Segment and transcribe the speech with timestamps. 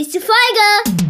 [0.00, 1.04] Nächste Folge!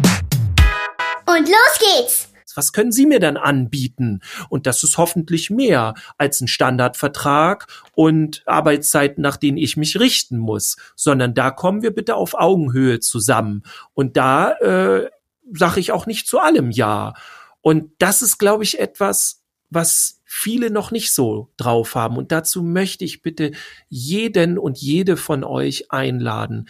[1.25, 2.27] Und los geht's!
[2.55, 4.19] Was können Sie mir dann anbieten?
[4.49, 10.37] Und das ist hoffentlich mehr als ein Standardvertrag und Arbeitszeiten, nach denen ich mich richten
[10.37, 13.63] muss, sondern da kommen wir bitte auf Augenhöhe zusammen.
[13.93, 15.09] Und da äh,
[15.53, 17.13] sage ich auch nicht zu allem Ja.
[17.61, 22.17] Und das ist, glaube ich, etwas, was viele noch nicht so drauf haben.
[22.17, 23.51] Und dazu möchte ich bitte
[23.87, 26.67] jeden und jede von euch einladen.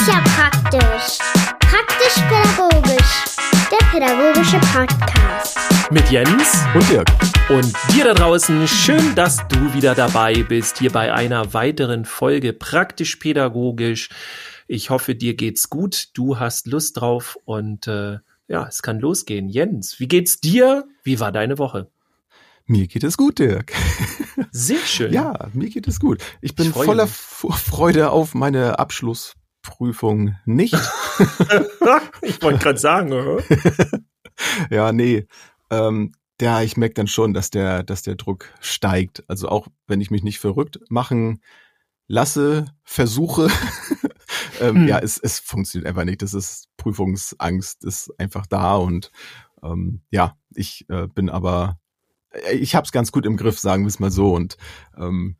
[0.00, 1.18] Ist ja praktisch.
[1.58, 3.24] Praktisch-pädagogisch.
[3.70, 5.58] Der pädagogische Podcast.
[5.90, 7.06] Mit Jens Und Dirk.
[7.50, 8.66] und dir da draußen.
[8.66, 14.08] Schön, dass du wieder dabei bist, hier bei einer weiteren Folge Praktisch-pädagogisch.
[14.68, 16.08] Ich hoffe, dir geht's gut.
[16.14, 19.50] Du hast Lust drauf und äh, ja, es kann losgehen.
[19.50, 20.88] Jens, wie geht's dir?
[21.04, 21.90] Wie war deine Woche?
[22.64, 23.74] Mir geht es gut, Dirk.
[24.50, 25.12] Sehr schön.
[25.12, 26.22] Ja, mir geht es gut.
[26.40, 27.12] Ich bin Ich voller mich.
[27.12, 28.78] Freude auf meine
[29.60, 30.74] Abschlussprüfung nicht.
[32.22, 33.42] ich wollte gerade sagen, äh?
[34.74, 35.26] ja, nee.
[35.70, 39.24] Ähm, ja, ich merke dann schon, dass der, dass der Druck steigt.
[39.28, 41.42] Also auch wenn ich mich nicht verrückt machen
[42.06, 43.48] lasse, versuche,
[44.60, 44.88] ähm, Hm.
[44.88, 46.22] ja, es, es funktioniert einfach nicht.
[46.22, 49.10] Das ist Prüfungsangst, ist einfach da und
[49.62, 51.78] ähm, ja, ich äh, bin aber,
[52.30, 54.56] äh, ich habe es ganz gut im Griff, sagen wir es mal so und
[54.96, 55.36] ähm,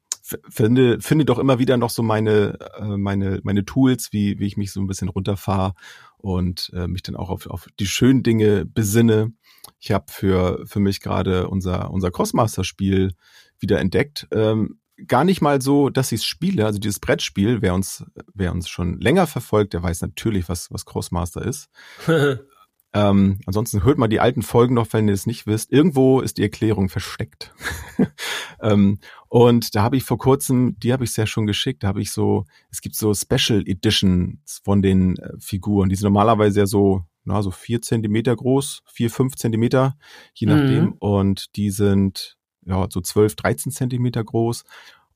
[0.49, 4.57] finde finde doch immer wieder noch so meine äh, meine meine Tools, wie wie ich
[4.57, 5.75] mich so ein bisschen runterfahre
[6.19, 9.33] und äh, mich dann auch auf auf die schönen Dinge besinne.
[9.79, 13.13] Ich habe für für mich gerade unser unser Crossmaster Spiel
[13.59, 14.29] wieder entdeckt.
[14.33, 18.53] Ähm, gar nicht mal so, dass ich es spiele, also dieses Brettspiel, wer uns wer
[18.53, 21.69] uns schon länger verfolgt, der weiß natürlich, was was Crossmaster ist.
[22.93, 25.71] Ähm, ansonsten hört mal die alten Folgen noch, wenn ihr es nicht wisst.
[25.71, 27.55] Irgendwo ist die Erklärung versteckt.
[28.63, 28.99] ähm,
[29.33, 32.11] und da habe ich vor kurzem, die habe ich sehr schon geschickt, da habe ich
[32.11, 35.89] so, es gibt so Special Editions von den äh, Figuren.
[35.89, 39.97] Die sind normalerweise ja so, na, so vier Zentimeter groß, vier, fünf Zentimeter,
[40.35, 40.53] je Mhm.
[40.53, 40.93] nachdem.
[40.95, 44.65] Und die sind ja so 12, 13 Zentimeter groß.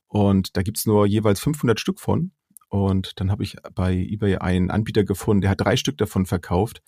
[0.07, 2.31] Und da gibt's nur jeweils 500 Stück von.
[2.69, 6.81] Und dann habe ich bei eBay einen Anbieter gefunden, der hat drei Stück davon verkauft.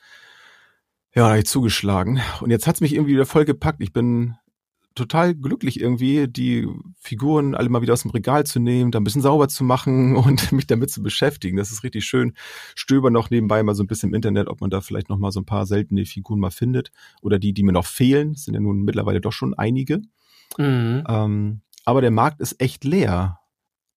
[1.13, 2.21] Ja, da hab ich zugeschlagen.
[2.39, 3.81] Und jetzt hat's mich irgendwie wieder voll gepackt.
[3.83, 4.35] Ich bin
[4.97, 6.67] total glücklich irgendwie, die
[6.99, 10.15] Figuren alle mal wieder aus dem Regal zu nehmen, da ein bisschen sauber zu machen
[10.17, 11.57] und mich damit zu beschäftigen.
[11.57, 12.33] Das ist richtig schön.
[12.75, 15.31] Stöber noch nebenbei mal so ein bisschen im Internet, ob man da vielleicht noch mal
[15.31, 16.91] so ein paar seltene Figuren mal findet.
[17.21, 18.33] Oder die, die mir noch fehlen.
[18.33, 20.01] Das sind ja nun mittlerweile doch schon einige.
[20.57, 21.03] mhm.
[21.07, 23.39] Ähm, aber der Markt ist echt leer.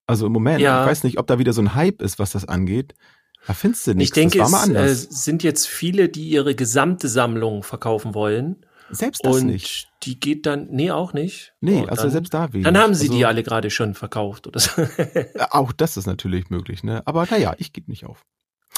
[0.07, 0.83] Also im Moment, Ja.
[0.85, 2.95] ich weiß nicht, ob da wieder so ein Hype ist, was das angeht.
[3.47, 4.17] Da findest du nichts.
[4.17, 8.65] Ich denke, es äh, sind jetzt viele, die ihre gesamte Sammlung verkaufen wollen.
[8.91, 9.89] Selbst das und nicht.
[10.03, 11.55] die geht dann, nee, auch nicht.
[11.61, 12.65] Nee, Oh, also dann, selbst da wenig.
[12.65, 14.71] Dann haben sie also, die alle gerade schon verkauft oder so.
[15.51, 17.03] Auch das ist natürlich möglich, ne?
[17.07, 18.25] Aber naja, ich gebe nicht auf.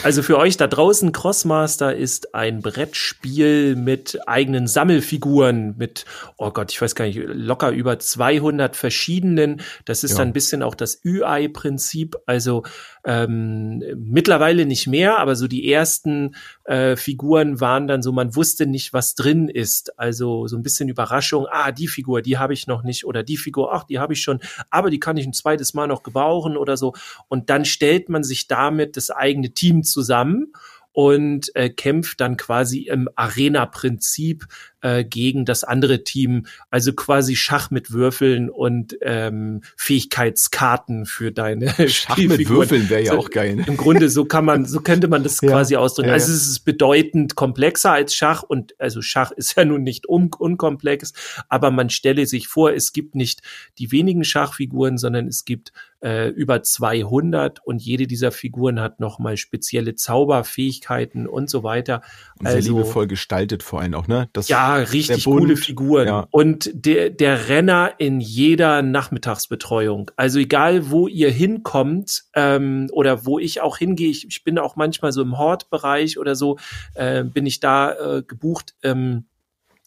[0.04, 6.06] Also für euch da draußen, Crossmaster ist ein Brettspiel mit eigenen Sammelfiguren, mit,
[6.38, 9.60] oh Gott, ich weiß gar nicht, locker über 200 verschiedenen.
[9.84, 10.18] Das ist Ja.
[10.18, 12.16] dann ein bisschen auch das Ü-Ei-Prinzip.
[12.26, 12.64] Also
[13.04, 16.34] ähm, mittlerweile nicht mehr, aber so die ersten
[16.64, 19.98] äh, Figuren waren dann so, man wusste nicht, was drin ist.
[20.00, 23.36] Also so ein bisschen Überraschung, ah, die Figur, die habe ich noch nicht oder die
[23.36, 24.40] Figur, ach, die habe ich schon,
[24.70, 26.92] aber die kann ich ein zweites Mal noch gebrauchen oder so.
[27.28, 30.52] Und dann stellt man sich damit das eigene Team zusammen
[30.92, 34.44] und äh, kämpft dann quasi im Arena-Prinzip
[34.82, 41.72] äh, gegen das andere Team, also quasi Schach mit Würfeln und ähm, Fähigkeitskarten für deine
[41.88, 42.48] Schach mit.
[42.48, 43.56] Würfeln wäre ja So, auch geil.
[43.56, 43.64] Ne?
[43.66, 46.08] Im Grunde, so kann man, so könnte man das Ja, quasi ausdrücken.
[46.08, 50.08] ja, also es ist bedeutend komplexer als Schach und also Schach ist ja nun nicht
[50.08, 51.12] un unkomplex,
[51.48, 53.42] aber man stelle sich vor, es gibt nicht
[53.78, 55.72] die wenigen Schachfiguren, sondern es gibt
[56.04, 62.02] äh, über 200 und jede dieser Figuren hat nochmal spezielle Zauberfähigkeiten und so weiter.
[62.38, 64.28] Und sehr Also- liebevoll gestaltet vor allem auch, ne?
[64.32, 66.06] Das, Ja, richtig Bund, coole Figuren.
[66.06, 66.26] ja.
[66.30, 70.10] Und der, der Renner in jeder Nachmittagsbetreuung.
[70.16, 74.76] Also egal, wo ihr hinkommt ähm, oder wo ich auch hingehe, ich, ich bin auch
[74.76, 76.58] manchmal so im Hortbereich oder so,
[76.94, 78.74] äh, bin ich da äh, gebucht.
[78.82, 79.26] Ähm,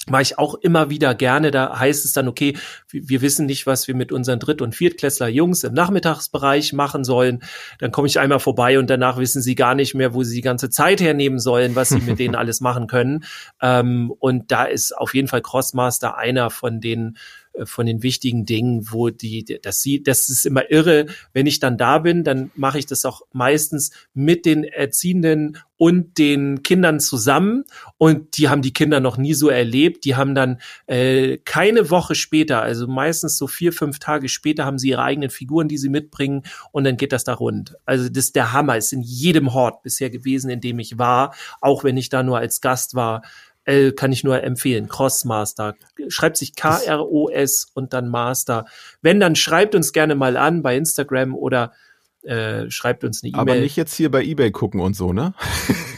[0.10, 1.52] mache ich auch immer wieder gerne.
[1.52, 2.57] Da heißt es dann, okay,
[2.92, 7.44] wir, wissen nicht, was wir mit unseren Dritt- und Viertklässler Jungs im Nachmittagsbereich machen sollen.
[7.80, 10.42] Dann komme ich einmal vorbei und danach wissen sie gar nicht mehr, wo sie die
[10.42, 13.24] ganze Zeit hernehmen sollen, was sie mit denen alles machen können.
[13.62, 17.18] Ähm, und da ist auf jeden Fall Crossmaster einer von den
[17.63, 21.06] von den wichtigen Dingen, wo die, das sieht, das ist immer irre.
[21.34, 26.18] Wenn ich dann da bin, dann mache ich das auch meistens mit den Erziehenden und
[26.18, 27.66] den Kindern zusammen
[27.98, 30.06] und die haben die Kinder noch nie so erlebt.
[30.06, 34.78] Die haben dann äh, keine Woche später, also meistens so vier, fünf Tage später, haben
[34.78, 37.75] sie ihre eigenen Figuren, die sie mitbringen und dann geht das da rund.
[37.86, 41.36] Also das ist der Hammer, ist in jedem Hort bisher gewesen, in dem ich war,
[41.62, 43.22] auch wenn ich da nur als Gast war.
[43.65, 44.88] Äh, kann ich nur empfehlen.
[44.88, 45.75] Crossmaster.
[46.07, 48.65] Schreibt sich K-R-O-S und dann Master.
[49.01, 51.73] Wenn, dann schreibt uns gerne mal an bei Instagram oder
[52.25, 53.41] äh, schreibt uns eine E-Mail.
[53.41, 55.33] Aber nicht jetzt hier bei eBay gucken und so, ne?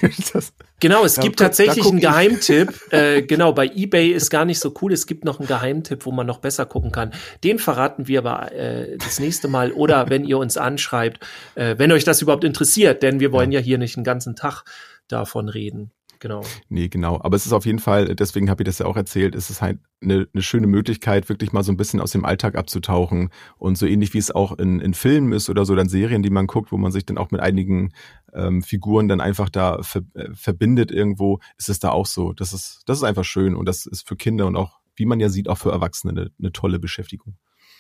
[0.34, 2.74] das, genau, es gibt tatsächlich einen Geheimtipp.
[2.92, 4.92] äh, genau, bei eBay ist gar nicht so cool.
[4.92, 7.14] Es gibt noch einen Geheimtipp, wo man noch besser gucken kann.
[7.44, 11.26] Den verraten wir aber äh, das nächste Mal oder wenn ihr uns anschreibt,
[11.56, 14.36] äh, wenn euch das überhaupt interessiert, denn wir wollen ja, ja hier nicht einen ganzen
[14.36, 14.64] Tag
[15.08, 16.42] davon reden genau.
[16.70, 17.20] Nee, genau.
[17.22, 19.62] Aber es ist auf jeden Fall, deswegen habe ich das ja auch erzählt, es ist
[19.62, 23.30] halt eine, eine schöne Möglichkeit, wirklich mal so ein bisschen aus dem Alltag abzutauchen.
[23.58, 26.30] Und so ähnlich wie es auch in, in Filmen ist oder so, dann Serien, die
[26.30, 27.94] man guckt, wo man sich dann auch mit einigen
[28.34, 32.34] ähm, Figuren dann einfach da ver, äh, verbindet irgendwo, ist es da auch so.
[32.34, 35.20] Das ist, das ist einfach schön und das ist für Kinder und auch, wie man
[35.20, 37.36] ja sieht, auch für Erwachsene eine, eine tolle Beschäftigung.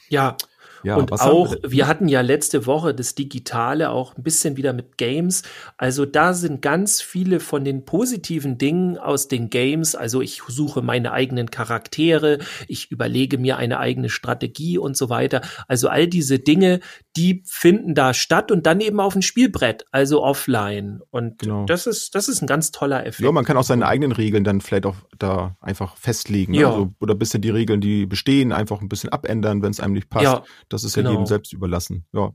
[0.10, 0.38] Ja,
[0.84, 1.72] ja, und auch, wir?
[1.72, 5.44] wir hatten ja letzte Woche das Digitale auch ein bisschen wieder mit Games.
[5.78, 9.96] Also da sind ganz viele von den positiven Dingen aus den Games.
[9.96, 15.42] Also ich suche meine eigenen Charaktere, ich überlege mir eine eigene Strategie und so weiter.
[15.68, 16.80] Also all diese Dinge,
[17.16, 21.02] die finden da statt und dann eben auf dem Spielbrett, also offline.
[21.10, 21.66] Und genau.
[21.66, 23.26] das ist, das ist ein ganz toller Effekt.
[23.26, 26.54] Ja, man kann auch seine eigenen Regeln dann vielleicht auch da einfach festlegen.
[26.54, 26.70] Ja.
[26.70, 29.94] Also, oder ein bisschen die Regeln, die bestehen, einfach ein bisschen abändern, wenn es einem
[29.94, 30.26] nicht passt.
[30.26, 30.44] Ja.
[30.70, 31.10] Das ist genau.
[31.10, 32.06] ja jedem selbst überlassen.
[32.14, 32.34] Ja.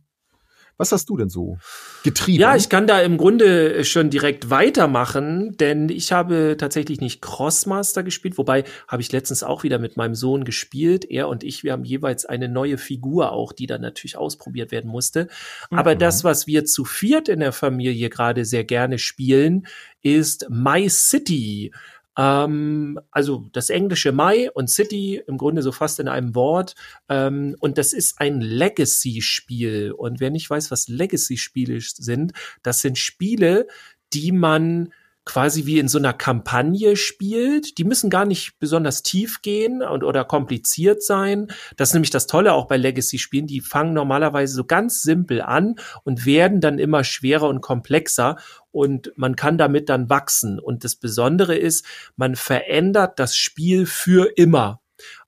[0.78, 1.58] Was hast du denn so
[2.02, 2.40] getrieben?
[2.40, 8.02] Ja, ich kann da im Grunde schon direkt weitermachen, denn ich habe tatsächlich nicht Crossmaster
[8.02, 11.04] gespielt, wobei habe ich letztens auch wieder mit meinem Sohn gespielt.
[11.04, 14.90] Er und ich, wir haben jeweils eine neue Figur auch, die dann natürlich ausprobiert werden
[14.90, 15.28] musste.
[15.70, 16.00] Aber mhm.
[16.00, 19.66] das, was wir zu viert in der Familie gerade sehr gerne spielen,
[20.02, 21.70] ist My City.
[22.16, 26.74] Ähm, also das englische Mai und City im Grunde so fast in einem Wort.
[27.08, 29.92] Ähm, und das ist ein Legacy-Spiel.
[29.92, 32.32] Und wer nicht weiß, was Legacy-Spiele sind,
[32.62, 33.66] das sind Spiele,
[34.12, 34.92] die man
[35.24, 37.78] quasi wie in so einer Kampagne spielt.
[37.78, 41.48] Die müssen gar nicht besonders tief gehen und oder kompliziert sein.
[41.76, 43.46] Das ist nämlich das Tolle auch bei Legacy-Spielen.
[43.46, 48.36] Die fangen normalerweise so ganz simpel an und werden dann immer schwerer und komplexer
[48.72, 50.58] und man kann damit dann wachsen.
[50.58, 51.86] Und das Besondere ist,
[52.16, 54.81] man verändert das Spiel für immer.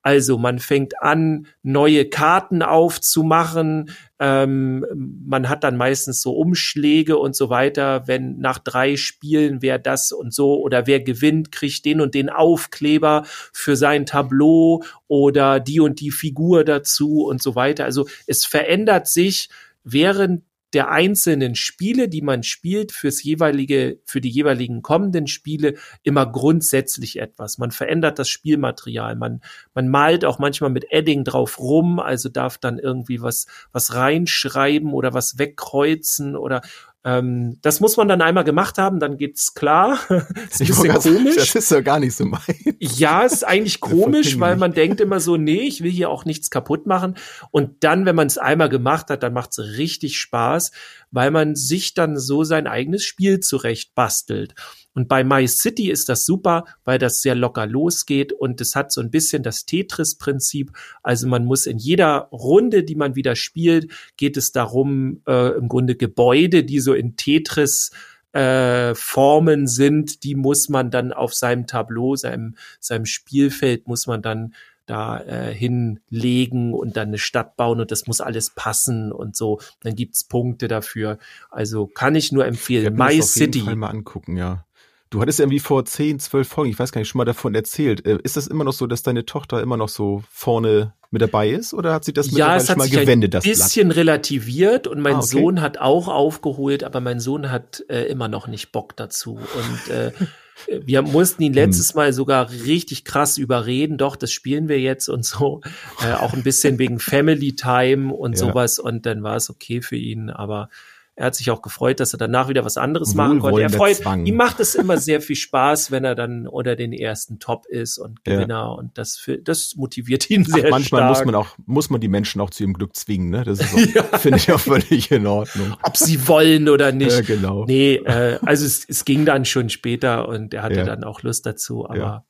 [0.05, 3.91] Also man fängt an, neue Karten aufzumachen.
[4.21, 4.85] Ähm,
[5.27, 8.07] man hat dann meistens so Umschläge und so weiter.
[8.07, 12.29] Wenn nach drei Spielen wer das und so oder wer gewinnt, kriegt den und den
[12.29, 17.87] Aufkleber für sein Tableau oder die und die Figur dazu und so weiter.
[17.87, 19.49] Also es verändert sich
[19.85, 20.43] während
[20.75, 27.19] der einzelnen Spiele, die man spielt, fürs jeweilige, für die jeweiligen kommenden Spiele immer grundsätzlich
[27.21, 27.59] etwas.
[27.59, 29.17] Man verändert das Spielmaterial.
[29.17, 29.41] Man,
[29.73, 34.93] man malt auch manchmal mit Edding drauf rum, also darf dann irgendwie was, was reinschreiben
[34.93, 36.61] oder was wegkreuzen oder
[37.05, 39.99] ähm, das muss man dann einmal gemacht haben, dann geht's klar.
[40.09, 41.37] ist ein bisschen komisch.
[41.37, 42.41] Das ist ja gar nicht so mein.
[42.79, 46.49] Ja, ist eigentlich komisch, weil man denkt immer so, nee, ich will hier auch nichts
[46.49, 47.17] kaputt machen.
[47.51, 50.73] Und dann, wenn man es einmal gemacht hat, dann macht's richtig Spaß,
[51.11, 54.55] weil man sich dann so sein eigenes Spiel zurecht bastelt.
[54.95, 58.93] Und bei My City ist das super, weil das sehr locker losgeht und es hat
[58.93, 60.71] so ein bisschen das Tetris-Prinzip.
[61.03, 65.69] Also man muss in jeder Runde, die man wieder spielt, geht es darum, äh, im
[65.69, 67.91] Grunde Gebäude, die so in Tetris
[68.33, 74.23] äh, Formen sind, die muss man dann auf seinem Tableau, seinem, seinem Spielfeld, muss man
[74.23, 74.55] dann
[74.87, 79.61] da äh, hinlegen und dann eine Stadt bauen und das muss alles passen und so.
[79.81, 81.19] Dann gibt's Punkte dafür.
[81.51, 82.95] Also kann ich nur empfehlen.
[82.95, 83.63] My City.
[83.63, 84.65] mal angucken, ja.
[85.11, 88.05] Du hattest irgendwie vor 10, 12 Folgen, ich weiß gar nicht, schon mal davon erzählt.
[88.07, 91.51] Äh, ist das immer noch so, dass deine Tochter immer noch so vorne mit dabei
[91.51, 95.01] ist oder hat sie das ja, es hat mal sich gewendet, ein bisschen relativiert und
[95.01, 95.27] mein ah, okay.
[95.29, 99.95] Sohn hat auch aufgeholt, aber mein Sohn hat äh, immer noch nicht Bock dazu und
[99.95, 100.11] äh,
[100.85, 101.97] wir mussten ihn letztes hm.
[101.97, 105.61] Mal sogar richtig krass überreden, doch, das spielen wir jetzt und so.
[106.03, 108.39] Äh, auch ein bisschen wegen Family Time und ja.
[108.39, 108.79] sowas.
[108.79, 110.69] Und dann war es okay für ihn, aber
[111.17, 113.63] er hat sich auch gefreut, dass er danach wieder was anderes machen konnte.
[113.63, 114.27] Er freut, Zwang.
[114.27, 117.99] ihm macht es immer sehr viel Spaß, wenn er dann unter den ersten Top ist
[117.99, 118.67] und Gewinner ja.
[118.67, 121.11] und das für, das motiviert ihn sehr Ach, manchmal stark.
[121.11, 123.45] muss man auch muss man die Menschen auch zu ihrem Glück zwingen, ne?
[123.45, 124.03] Das ist ja.
[124.19, 125.77] finde ich auch völlig in Ordnung.
[125.83, 127.13] Ob sie wollen oder nicht.
[127.13, 127.65] Ja, genau.
[127.65, 130.85] Nee, äh, also es, es ging dann schon später und er hatte ja.
[130.85, 132.25] dann auch Lust dazu, aber ja,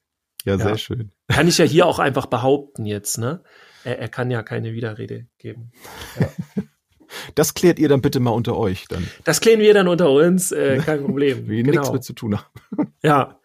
[0.45, 1.11] ja sehr schön.
[1.29, 3.43] Kann ich ja hier auch einfach behaupten jetzt, ne?
[3.85, 5.73] er, er kann ja keine Widerrede geben.
[6.21, 6.62] Ja.
[7.35, 9.09] Das klärt ihr dann bitte mal unter euch dann.
[9.25, 11.49] Das klären wir dann unter uns, äh, kein Problem.
[11.49, 11.80] Wir genau.
[11.80, 12.92] nichts mit zu tun haben.
[13.02, 13.38] Ja.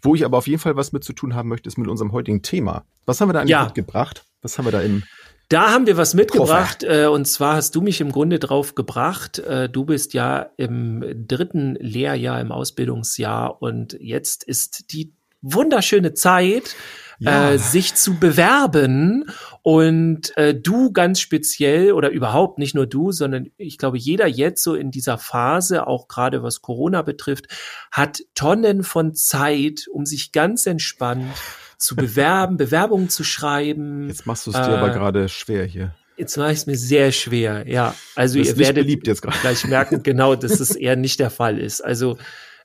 [0.00, 2.12] Wo ich aber auf jeden Fall was mit zu tun haben möchte, ist mit unserem
[2.12, 2.84] heutigen Thema.
[3.04, 3.64] Was haben wir da eigentlich ja.
[3.64, 4.24] mitgebracht?
[4.40, 5.02] Was haben wir da im
[5.48, 9.38] da haben wir was mitgebracht äh, und zwar hast du mich im Grunde drauf gebracht.
[9.38, 15.12] Äh, du bist ja im dritten Lehrjahr im Ausbildungsjahr und jetzt ist die
[15.42, 16.76] wunderschöne Zeit,
[17.18, 17.52] ja.
[17.52, 19.26] äh, sich zu bewerben.
[19.62, 24.62] Und äh, du ganz speziell oder überhaupt nicht nur du, sondern ich glaube, jeder jetzt
[24.62, 27.46] so in dieser Phase, auch gerade was Corona betrifft,
[27.90, 31.32] hat Tonnen von Zeit, um sich ganz entspannt
[31.78, 34.08] zu bewerben, Bewerbungen zu schreiben.
[34.08, 35.94] Jetzt machst du es dir äh, aber gerade schwer hier.
[36.16, 37.94] Jetzt mache ich es mir sehr schwer, ja.
[38.14, 41.80] Also ihr werdet jetzt gleich merken, genau, dass es eher nicht der Fall ist.
[41.80, 42.18] Also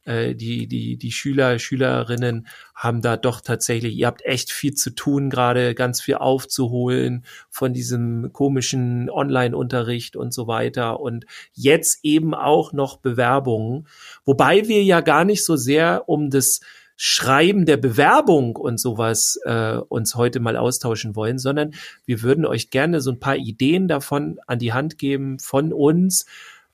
[0.07, 4.91] äh, die, die, die Schüler, Schülerinnen haben da doch tatsächlich, ihr habt echt viel zu
[4.91, 10.99] tun, gerade ganz viel aufzuholen von diesem komischen Online-Unterricht und so weiter.
[10.99, 13.87] Und jetzt eben auch noch Bewerbungen,
[14.25, 16.61] wobei wir ja gar nicht so sehr um das
[16.99, 22.71] Schreiben der Bewerbung und sowas äh, uns heute mal austauschen wollen, sondern wir würden euch
[22.71, 26.25] gerne so ein paar Ideen davon an die Hand geben von uns,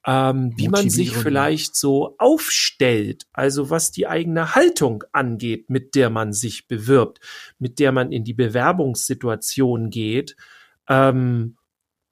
[0.06, 6.10] ähm, wie man sich vielleicht so aufstellt, also was die eigene Haltung angeht, mit der
[6.10, 7.20] man sich bewirbt,
[7.58, 10.36] mit der man in die Bewerbungssituation geht.
[10.90, 11.58] Ähm,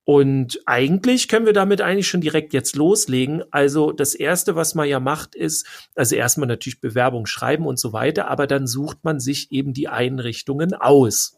[0.04, 3.44] und eigentlich können wir damit eigentlich schon direkt jetzt loslegen.
[3.52, 7.94] Also das erste, was man ja macht, ist, also erstmal natürlich Bewerbung schreiben und so
[7.94, 11.38] weiter, aber dann sucht man sich eben die Einrichtungen aus.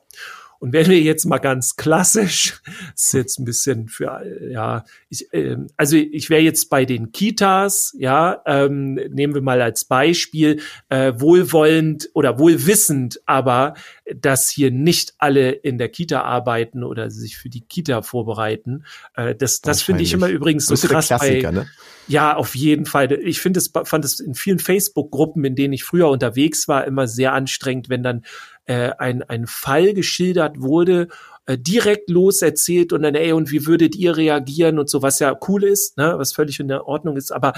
[0.64, 2.62] Und wenn wir jetzt mal ganz klassisch,
[2.94, 7.12] das ist jetzt ein bisschen für, ja, ich, äh, also ich wäre jetzt bei den
[7.12, 13.74] Kitas, ja, ähm, nehmen wir mal als Beispiel, äh, wohlwollend oder wohlwissend, aber
[14.16, 18.86] dass hier nicht alle in der Kita arbeiten oder sich für die Kita vorbereiten.
[19.16, 21.68] Äh, das das finde ich immer übrigens so krass bei, ne?
[22.08, 23.12] Ja, auf jeden Fall.
[23.12, 27.08] Ich finde es, fand es in vielen Facebook-Gruppen, in denen ich früher unterwegs war, immer
[27.08, 28.24] sehr anstrengend, wenn dann
[28.66, 31.08] äh, ein, ein Fall geschildert wurde,
[31.46, 35.38] äh, direkt loserzählt und dann, ey, und wie würdet ihr reagieren und so, was ja
[35.48, 37.54] cool ist, ne, was völlig in der Ordnung ist, aber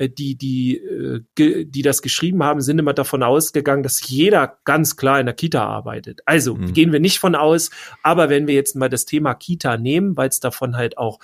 [0.00, 4.96] äh, die, die, äh, die das geschrieben haben, sind immer davon ausgegangen, dass jeder ganz
[4.96, 6.22] klar in der Kita arbeitet.
[6.24, 6.72] Also mhm.
[6.72, 7.70] gehen wir nicht von aus,
[8.02, 11.20] aber wenn wir jetzt mal das Thema Kita nehmen, weil es davon halt auch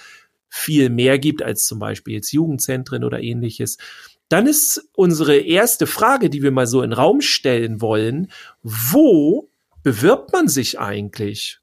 [0.49, 3.78] viel mehr gibt als zum Beispiel jetzt Jugendzentren oder ähnliches,
[4.28, 8.30] dann ist unsere erste Frage, die wir mal so in Raum stellen wollen,
[8.62, 9.50] wo
[9.83, 11.61] bewirbt man sich eigentlich?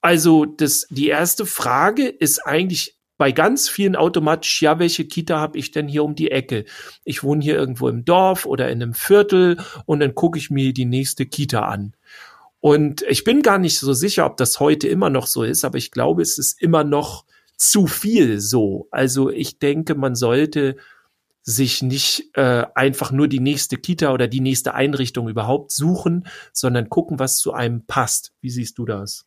[0.00, 5.58] Also das, die erste Frage ist eigentlich bei ganz vielen automatisch, ja, welche Kita habe
[5.58, 6.64] ich denn hier um die Ecke?
[7.04, 10.72] Ich wohne hier irgendwo im Dorf oder in einem Viertel und dann gucke ich mir
[10.72, 11.94] die nächste Kita an.
[12.60, 15.78] Und ich bin gar nicht so sicher, ob das heute immer noch so ist, aber
[15.78, 17.24] ich glaube, es ist immer noch
[17.56, 18.86] zu viel so.
[18.92, 20.76] Also ich denke, man sollte
[21.48, 26.90] sich nicht äh, einfach nur die nächste Kita oder die nächste Einrichtung überhaupt suchen, sondern
[26.90, 28.34] gucken, was zu einem passt.
[28.42, 29.26] Wie siehst du das?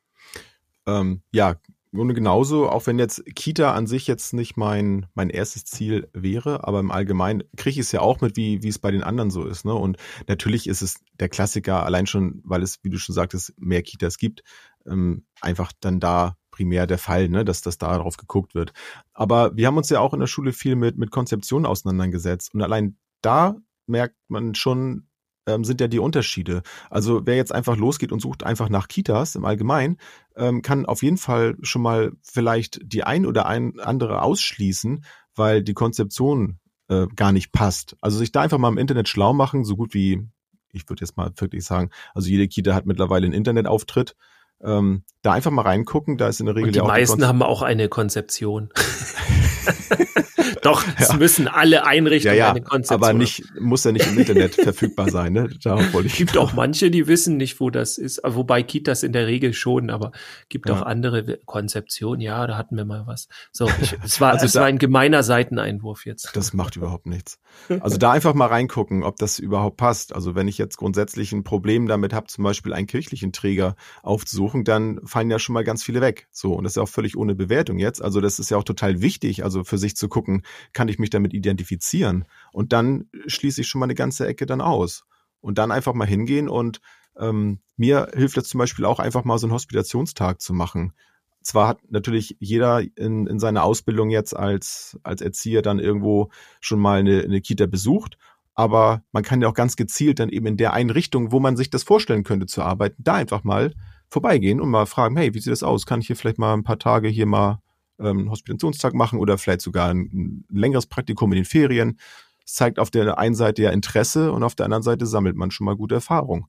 [0.86, 1.56] Ähm, ja,
[1.94, 6.66] Grunde genauso, auch wenn jetzt Kita an sich jetzt nicht mein, mein erstes Ziel wäre,
[6.66, 9.32] aber im Allgemeinen kriege ich es ja auch mit, wie, wie es bei den anderen
[9.32, 9.66] so ist.
[9.66, 9.74] Ne?
[9.74, 9.98] Und
[10.28, 14.20] natürlich ist es der Klassiker, allein schon, weil es, wie du schon sagtest, mehr Kitas
[14.20, 14.44] gibt,
[14.86, 18.74] ähm, einfach dann da primär der Fall, ne, dass das darauf geguckt wird.
[19.14, 22.54] Aber wir haben uns ja auch in der Schule viel mit, mit Konzeptionen auseinandergesetzt.
[22.54, 23.56] Und allein da
[23.88, 25.08] merkt man schon,
[25.48, 26.62] ähm, sind ja die Unterschiede.
[26.90, 29.98] Also wer jetzt einfach losgeht und sucht einfach nach Kitas im Allgemeinen,
[30.36, 35.04] ähm, kann auf jeden Fall schon mal vielleicht die ein oder ein andere ausschließen,
[35.36, 37.96] weil die Konzeption äh, gar nicht passt.
[38.02, 40.28] Also sich da einfach mal im Internet schlau machen, so gut wie,
[40.72, 44.16] ich würde jetzt mal wirklich sagen, also jede Kita hat mittlerweile einen Internetauftritt.
[44.64, 47.22] Ähm, da einfach mal reingucken, da ist in der Regel Und die ja auch meisten
[47.22, 48.70] die haben auch eine Konzeption.
[50.62, 51.16] Doch, es ja.
[51.16, 55.10] müssen alle Einrichtungen ja, ja, eine Konzeption Aber nicht, muss ja nicht im Internet verfügbar
[55.10, 55.50] sein, ne?
[55.64, 56.16] Darauf wollte ich.
[56.16, 58.22] Gibt auch manche, die wissen nicht, wo das ist.
[58.24, 60.12] Wobei Kitas in der Regel schon, aber
[60.50, 62.22] gibt auch andere Konzeptionen.
[62.22, 63.28] Ja, da hatten wir mal was.
[63.52, 66.36] So, ich, es war, also es da, war ein gemeiner Seiteneinwurf jetzt.
[66.36, 67.40] Das macht überhaupt nichts.
[67.80, 70.14] Also da einfach mal reingucken, ob das überhaupt passt.
[70.14, 74.64] Also wenn ich jetzt grundsätzlich ein Problem damit habe, zum Beispiel einen kirchlichen Träger aufzusuchen,
[74.64, 76.28] dann fallen ja schon mal ganz viele weg.
[76.32, 78.02] So, und das ist ja auch völlig ohne Bewertung jetzt.
[78.02, 80.44] Also das ist ja auch total wichtig, also für sich zu gucken,
[80.74, 82.26] kann ich mich damit identifizieren?
[82.52, 85.06] Und dann schließe ich schon mal eine ganze Ecke dann aus.
[85.40, 86.82] Und dann einfach mal hingehen und
[87.18, 90.94] ähm, mir hilft es zum Beispiel auch einfach mal so einen Hospitationstag zu machen.
[91.42, 96.30] Zwar hat natürlich jeder in, in seiner Ausbildung jetzt als, als Erzieher dann irgendwo
[96.60, 98.18] schon mal eine, eine Kita besucht,
[98.54, 101.70] aber man kann ja auch ganz gezielt dann eben in der Einrichtung, wo man sich
[101.72, 103.74] das vorstellen könnte zu arbeiten, da einfach mal
[104.08, 105.86] vorbeigehen und mal fragen, hey, wie sieht das aus?
[105.86, 107.62] Kann ich hier vielleicht mal ein paar Tage hier mal
[108.02, 112.00] ähm, Hospitationstag machen oder vielleicht sogar ein, ein längeres Praktikum in den Ferien?
[112.46, 115.52] Es zeigt auf der einen Seite ja Interesse und auf der anderen Seite sammelt man
[115.52, 116.48] schon mal gute Erfahrung.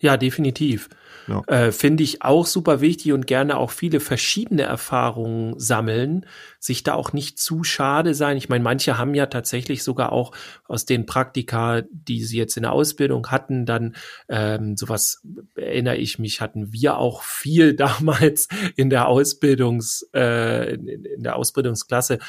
[0.00, 0.88] Ja, definitiv.
[1.26, 1.42] Ja.
[1.48, 6.24] Äh, Finde ich auch super wichtig und gerne auch viele verschiedene Erfahrungen sammeln,
[6.60, 8.36] sich da auch nicht zu schade sein.
[8.36, 10.32] Ich meine, manche haben ja tatsächlich sogar auch
[10.66, 13.96] aus den Praktika, die sie jetzt in der Ausbildung hatten, dann
[14.28, 15.20] ähm, sowas
[15.56, 22.20] erinnere ich mich, hatten wir auch viel damals in der Ausbildungs, äh, in der Ausbildungsklasse,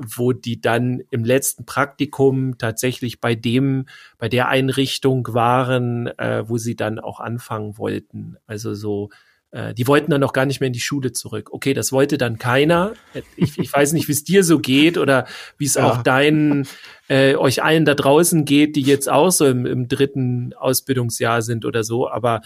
[0.00, 3.86] wo die dann im letzten Praktikum tatsächlich bei dem,
[4.18, 8.36] bei der Einrichtung waren, äh, wo sie dann auch anfangen wollten.
[8.46, 9.10] Also so,
[9.50, 11.50] äh, die wollten dann noch gar nicht mehr in die Schule zurück.
[11.52, 12.92] Okay, das wollte dann keiner.
[13.36, 15.26] Ich, ich weiß nicht, wie es dir so geht oder
[15.56, 15.90] wie es ja.
[15.90, 16.68] auch deinen,
[17.08, 21.64] äh, euch allen da draußen geht, die jetzt auch so im, im dritten Ausbildungsjahr sind
[21.64, 22.10] oder so.
[22.10, 22.42] Aber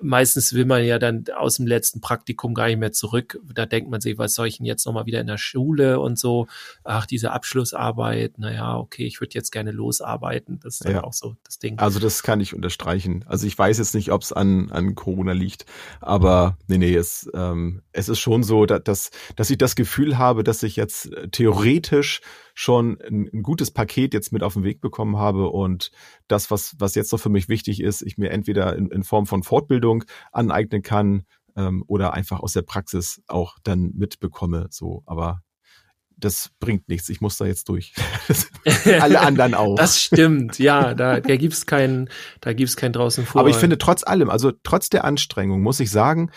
[0.00, 3.38] meistens will man ja dann aus dem letzten Praktikum gar nicht mehr zurück.
[3.52, 6.18] Da denkt man sich, was soll ich denn jetzt nochmal wieder in der Schule und
[6.18, 6.46] so.
[6.84, 10.60] Ach, diese Abschlussarbeit, naja, okay, ich würde jetzt gerne losarbeiten.
[10.60, 11.04] Das ist dann ja.
[11.04, 11.78] auch so das Ding.
[11.78, 13.24] Also das kann ich unterstreichen.
[13.26, 15.66] Also ich weiß jetzt nicht, ob es an, an Corona liegt,
[16.00, 20.44] aber nee, nee, es, ähm, es ist schon so, dass, dass ich das Gefühl habe,
[20.44, 22.20] dass ich jetzt theoretisch
[22.58, 25.92] schon ein, ein, gutes Paket jetzt mit auf den Weg bekommen habe und
[26.26, 29.26] das, was, was jetzt noch für mich wichtig ist, ich mir entweder in, in Form
[29.26, 29.87] von Fortbildung
[30.32, 31.24] aneignen kann
[31.56, 34.68] ähm, oder einfach aus der Praxis auch dann mitbekomme.
[34.70, 35.42] So, aber
[36.16, 37.08] das bringt nichts.
[37.08, 37.94] Ich muss da jetzt durch.
[39.00, 39.76] Alle anderen auch.
[39.76, 40.94] Das stimmt, ja.
[40.94, 43.40] Da, da gibt's keinen, da gibt's keinen draußen vor.
[43.40, 46.30] Aber ich finde trotz allem, also trotz der Anstrengung, muss ich sagen,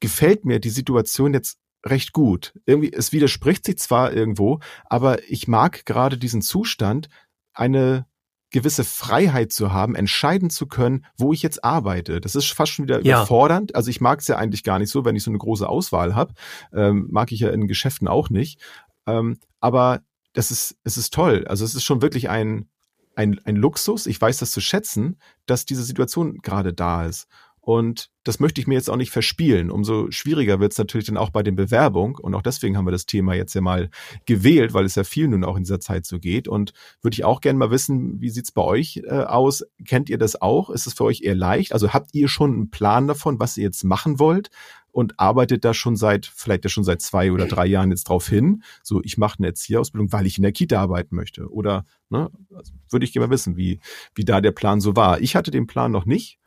[0.00, 2.54] gefällt mir die Situation jetzt recht gut.
[2.66, 7.08] Irgendwie, es widerspricht sich zwar irgendwo, aber ich mag gerade diesen Zustand,
[7.52, 8.06] eine
[8.50, 12.20] gewisse Freiheit zu haben, entscheiden zu können, wo ich jetzt arbeite.
[12.20, 13.18] Das ist fast schon wieder ja.
[13.18, 13.74] überfordernd.
[13.74, 16.14] Also ich mag es ja eigentlich gar nicht so, wenn ich so eine große Auswahl
[16.14, 16.32] habe.
[16.72, 18.60] Ähm, mag ich ja in Geschäften auch nicht.
[19.06, 20.00] Ähm, aber
[20.32, 21.44] das ist, es ist toll.
[21.46, 22.68] Also es ist schon wirklich ein,
[23.16, 24.06] ein, ein Luxus.
[24.06, 27.26] Ich weiß das zu schätzen, dass diese Situation gerade da ist.
[27.68, 29.70] Und das möchte ich mir jetzt auch nicht verspielen.
[29.70, 32.16] Umso schwieriger wird es natürlich dann auch bei den Bewerbungen.
[32.16, 33.90] Und auch deswegen haben wir das Thema jetzt ja mal
[34.24, 36.48] gewählt, weil es ja viel nun auch in dieser Zeit so geht.
[36.48, 36.72] Und
[37.02, 39.66] würde ich auch gerne mal wissen, wie sieht's bei euch äh, aus?
[39.84, 40.70] Kennt ihr das auch?
[40.70, 41.74] Ist es für euch eher leicht?
[41.74, 44.48] Also habt ihr schon einen Plan davon, was ihr jetzt machen wollt?
[44.90, 48.26] Und arbeitet da schon seit, vielleicht ja schon seit zwei oder drei Jahren jetzt drauf
[48.26, 48.62] hin.
[48.82, 51.52] So, ich mache eine Erzieherausbildung, weil ich in der Kita arbeiten möchte.
[51.52, 53.78] Oder, ne, also würde ich gerne mal wissen, wie,
[54.14, 55.20] wie da der Plan so war.
[55.20, 56.38] Ich hatte den Plan noch nicht.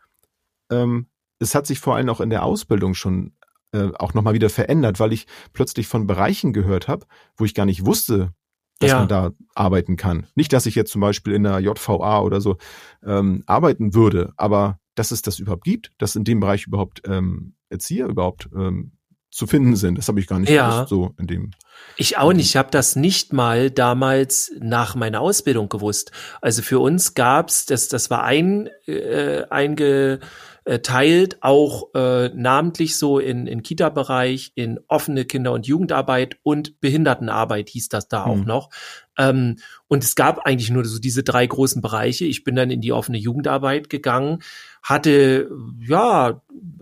[0.72, 1.06] Ähm,
[1.42, 3.34] es hat sich vor allem auch in der Ausbildung schon
[3.74, 7.66] äh, auch nochmal wieder verändert, weil ich plötzlich von Bereichen gehört habe, wo ich gar
[7.66, 8.34] nicht wusste,
[8.80, 9.00] dass ja.
[9.00, 10.28] man da arbeiten kann.
[10.36, 12.58] Nicht, dass ich jetzt zum Beispiel in der JVA oder so
[13.06, 17.56] ähm, arbeiten würde, aber dass es das überhaupt gibt, dass in dem Bereich überhaupt ähm,
[17.70, 18.92] Erzieher überhaupt ähm,
[19.32, 19.98] zu finden sind.
[19.98, 20.70] Das habe ich gar nicht ja.
[20.70, 21.52] gewusst, so in dem.
[21.96, 22.48] Ich auch nicht.
[22.48, 26.12] Ich habe das nicht mal damals nach meiner Ausbildung gewusst.
[26.42, 30.20] Also für uns gab's das, das war ein äh, einge
[30.64, 36.80] äh, teilt, auch äh, namentlich so in, in Kita-Bereich, in offene Kinder- und Jugendarbeit und
[36.80, 38.32] Behindertenarbeit hieß das da mhm.
[38.32, 38.70] auch noch.
[39.18, 42.26] Ähm, und es gab eigentlich nur so diese drei großen Bereiche.
[42.26, 44.44] Ich bin dann in die offene Jugendarbeit gegangen,
[44.84, 46.42] hatte ja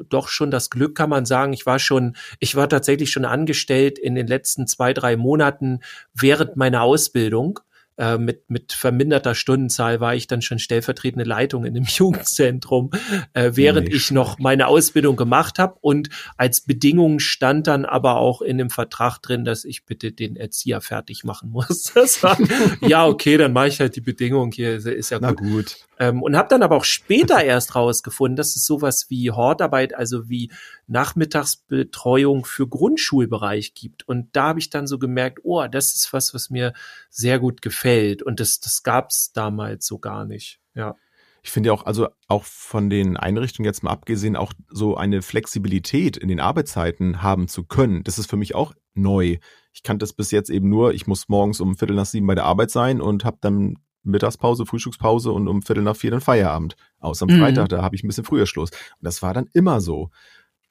[0.10, 1.54] doch schon das Glück, kann man sagen.
[1.54, 5.80] Ich war schon, ich war tatsächlich schon angestellt in den letzten zwei, drei Monaten
[6.14, 7.60] während meiner Ausbildung
[8.00, 12.92] äh, mit, mit verminderter Stundenzahl war ich dann schon stellvertretende Leitung in dem Jugendzentrum,
[13.34, 15.76] äh, während Nicht ich noch meine Ausbildung gemacht habe.
[15.82, 20.38] Und als Bedingung stand dann aber auch in dem Vertrag drin, dass ich bitte den
[20.38, 21.92] Erzieher fertig machen muss.
[22.00, 22.38] Das war,
[22.82, 25.28] ja, okay, dann mache ich halt die Bedingung hier, ist ja gut.
[25.28, 25.89] Na gut.
[26.00, 30.30] Ähm, und habe dann aber auch später erst rausgefunden, dass es sowas wie Hortarbeit, also
[30.30, 30.52] wie
[30.88, 34.08] Nachmittagsbetreuung für Grundschulbereich gibt.
[34.08, 36.74] Und da habe ich dann so gemerkt, oh, das ist was, was mir
[37.10, 38.24] sehr gut gefällt.
[38.24, 40.60] Und das, das gab es damals so gar nicht.
[40.74, 40.96] Ja.
[41.42, 45.22] Ich finde ja auch, also auch von den Einrichtungen jetzt mal abgesehen, auch so eine
[45.22, 48.04] Flexibilität in den Arbeitszeiten haben zu können.
[48.04, 49.38] Das ist für mich auch neu.
[49.74, 52.36] Ich kannte das bis jetzt eben nur, ich muss morgens um Viertel nach sieben bei
[52.36, 56.76] der Arbeit sein und habe dann Mittagspause, Frühstückspause und um Viertel nach vier dann Feierabend.
[57.00, 57.42] Außer am mhm.
[57.42, 58.72] Freitag, da habe ich ein bisschen früher Schluss.
[58.72, 60.10] Und das war dann immer so.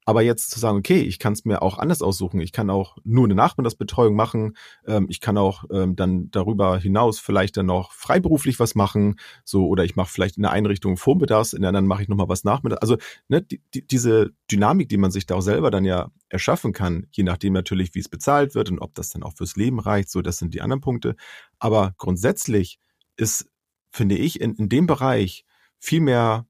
[0.09, 2.41] Aber jetzt zu sagen, okay, ich kann es mir auch anders aussuchen.
[2.41, 4.57] Ich kann auch nur eine Nachmittagsbetreuung machen.
[4.87, 9.19] Ähm, ich kann auch ähm, dann darüber hinaus vielleicht dann noch freiberuflich was machen.
[9.45, 12.27] So, oder ich mache vielleicht in der Einrichtung Vormittags, in der anderen mache ich nochmal
[12.27, 12.81] was nachmittags.
[12.81, 16.73] Also ne, die, die, diese Dynamik, die man sich da auch selber dann ja erschaffen
[16.73, 19.79] kann, je nachdem natürlich, wie es bezahlt wird und ob das dann auch fürs Leben
[19.79, 20.09] reicht.
[20.09, 21.15] So, das sind die anderen Punkte.
[21.59, 22.79] Aber grundsätzlich
[23.19, 23.49] ist,
[23.91, 25.45] finde ich, in, in dem Bereich
[25.79, 26.47] viel mehr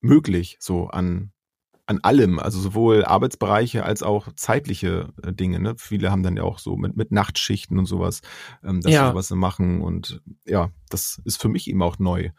[0.00, 1.32] möglich, so an,
[1.86, 5.60] an allem, also sowohl Arbeitsbereiche als auch zeitliche äh, Dinge.
[5.60, 5.74] Ne?
[5.78, 8.20] Viele haben dann ja auch so mit, mit Nachtschichten und sowas,
[8.62, 9.04] ähm, dass ja.
[9.06, 9.82] sie sowas machen.
[9.82, 12.30] Und ja, das ist für mich eben auch neu.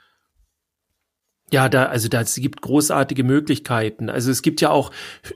[1.51, 4.09] Ja, da, also da, es gibt großartige Möglichkeiten.
[4.09, 4.91] Also es gibt ja auch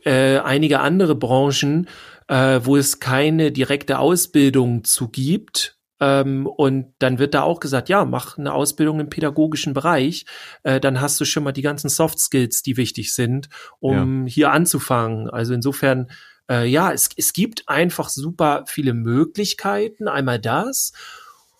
[0.05, 1.87] äh, einige andere Branchen,
[2.27, 5.78] äh, wo es keine direkte Ausbildung zu gibt.
[5.99, 10.25] Ähm, und dann wird da auch gesagt, ja, mach eine Ausbildung im pädagogischen Bereich.
[10.63, 14.31] Äh, dann hast du schon mal die ganzen Soft Skills, die wichtig sind, um ja.
[14.31, 15.29] hier anzufangen.
[15.29, 16.09] Also insofern,
[16.49, 20.07] äh, ja, es, es gibt einfach super viele Möglichkeiten.
[20.07, 20.93] Einmal das.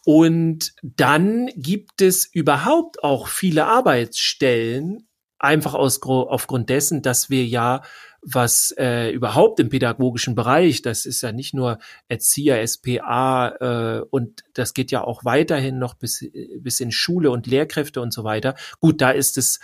[0.05, 7.81] Und dann gibt es überhaupt auch viele Arbeitsstellen, einfach aus, aufgrund dessen, dass wir ja
[8.21, 14.43] was äh, überhaupt im pädagogischen Bereich, das ist ja nicht nur Erzieher, SPA äh, und
[14.53, 16.25] das geht ja auch weiterhin noch bis,
[16.59, 18.55] bis in Schule und Lehrkräfte und so weiter.
[18.79, 19.59] Gut, da ist es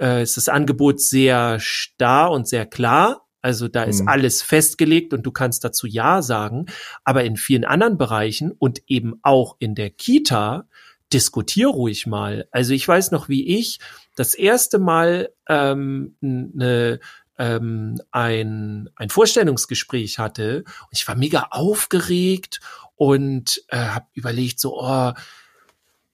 [0.00, 3.26] äh, ist das Angebot sehr starr und sehr klar.
[3.42, 4.08] Also da ist mhm.
[4.08, 6.66] alles festgelegt und du kannst dazu Ja sagen.
[7.04, 10.66] Aber in vielen anderen Bereichen und eben auch in der Kita,
[11.12, 12.48] diskutier ruhig mal.
[12.50, 13.78] Also ich weiß noch, wie ich
[14.16, 17.00] das erste Mal ähm, eine
[17.38, 20.64] ähm, ein, ein Vorstellungsgespräch hatte.
[20.64, 22.60] Und ich war mega aufgeregt
[22.96, 25.12] und äh, habe überlegt, so, oh,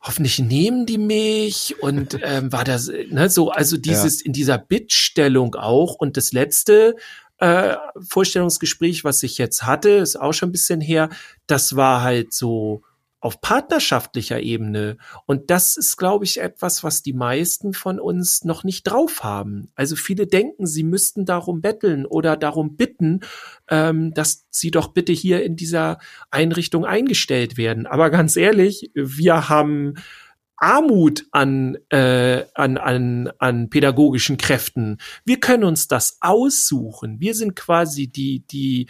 [0.01, 4.27] hoffentlich nehmen die mich und ähm, war das ne, so also dieses ja.
[4.27, 6.97] in dieser Bittstellung auch und das letzte
[7.39, 7.77] äh,
[8.09, 11.11] Vorstellungsgespräch was ich jetzt hatte ist auch schon ein bisschen her
[11.47, 12.83] das war halt so
[13.21, 14.97] auf partnerschaftlicher Ebene.
[15.27, 19.69] Und das ist, glaube ich, etwas, was die meisten von uns noch nicht drauf haben.
[19.75, 23.21] Also viele denken, sie müssten darum betteln oder darum bitten,
[23.69, 25.99] ähm, dass sie doch bitte hier in dieser
[26.31, 27.87] Einrichtung eingestellt werden.
[27.87, 29.95] Aber ganz ehrlich, wir haben
[30.61, 34.99] Armut an, äh, an, an, an pädagogischen Kräften.
[35.25, 37.19] Wir können uns das aussuchen.
[37.19, 38.87] Wir sind quasi die, die,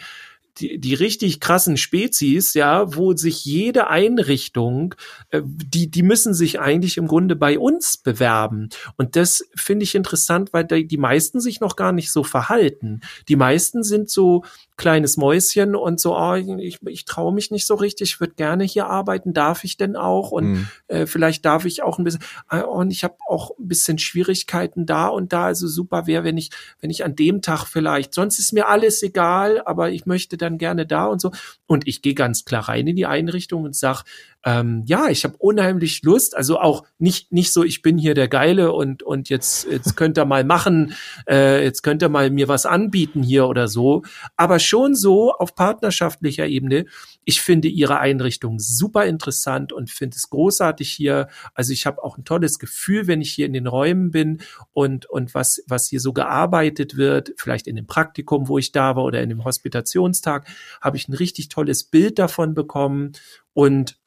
[0.57, 4.95] die, die richtig krassen Spezies, ja, wo sich jede Einrichtung,
[5.29, 8.69] äh, die, die müssen sich eigentlich im Grunde bei uns bewerben.
[8.97, 13.01] Und das finde ich interessant, weil die meisten sich noch gar nicht so verhalten.
[13.27, 14.43] Die meisten sind so
[14.81, 18.63] kleines Mäuschen und so, oh, ich, ich traue mich nicht so richtig, ich würde gerne
[18.63, 20.31] hier arbeiten, darf ich denn auch?
[20.31, 20.67] Und mhm.
[20.87, 24.87] äh, vielleicht darf ich auch ein bisschen, äh, und ich habe auch ein bisschen Schwierigkeiten
[24.87, 25.45] da und da.
[25.45, 29.03] Also super wäre, wenn ich, wenn ich an dem Tag vielleicht, sonst ist mir alles
[29.03, 31.31] egal, aber ich möchte dann gerne da und so.
[31.67, 34.03] Und ich gehe ganz klar rein in die Einrichtung und sag,
[34.43, 38.27] ähm, ja, ich habe unheimlich Lust, also auch nicht nicht so, ich bin hier der
[38.27, 40.95] Geile und und jetzt jetzt könnt ihr mal machen,
[41.29, 44.01] äh, jetzt könnt ihr mal mir was anbieten hier oder so,
[44.37, 46.85] aber schon so auf partnerschaftlicher Ebene.
[47.23, 51.27] Ich finde Ihre Einrichtung super interessant und finde es großartig hier.
[51.53, 54.41] Also ich habe auch ein tolles Gefühl, wenn ich hier in den Räumen bin
[54.73, 58.95] und und was was hier so gearbeitet wird, vielleicht in dem Praktikum, wo ich da
[58.95, 60.47] war oder in dem Hospitationstag,
[60.81, 63.11] habe ich ein richtig tolles Bild davon bekommen
[63.53, 64.00] und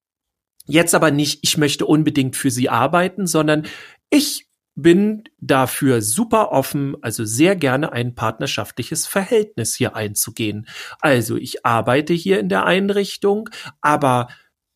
[0.66, 3.66] Jetzt aber nicht, ich möchte unbedingt für sie arbeiten, sondern
[4.11, 10.66] ich bin dafür super offen, also sehr gerne ein partnerschaftliches Verhältnis hier einzugehen.
[11.00, 13.50] Also ich arbeite hier in der Einrichtung,
[13.81, 14.29] aber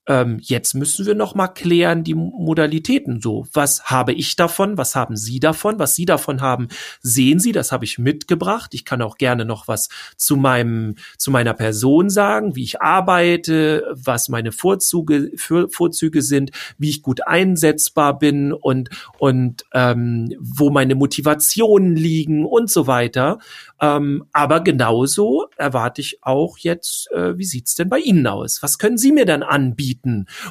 [0.08, 3.46] ähm, jetzt müssen wir noch mal klären die Modalitäten so.
[3.52, 4.78] Was habe ich davon?
[4.78, 5.78] Was haben Sie davon?
[5.78, 6.68] Was Sie davon haben,
[7.02, 8.72] sehen Sie, das habe ich mitgebracht.
[8.72, 13.84] Ich kann auch gerne noch was zu meinem, zu meiner Person sagen, wie ich arbeite,
[13.92, 20.70] was meine Vorzüge, für, Vorzüge sind, wie ich gut einsetzbar bin und, und ähm, wo
[20.70, 23.38] meine Motivationen liegen und so weiter.
[23.80, 28.62] Ähm, aber genauso erwarte ich auch jetzt, äh, wie sieht's denn bei Ihnen aus?
[28.62, 29.97] Was können Sie mir dann anbieten?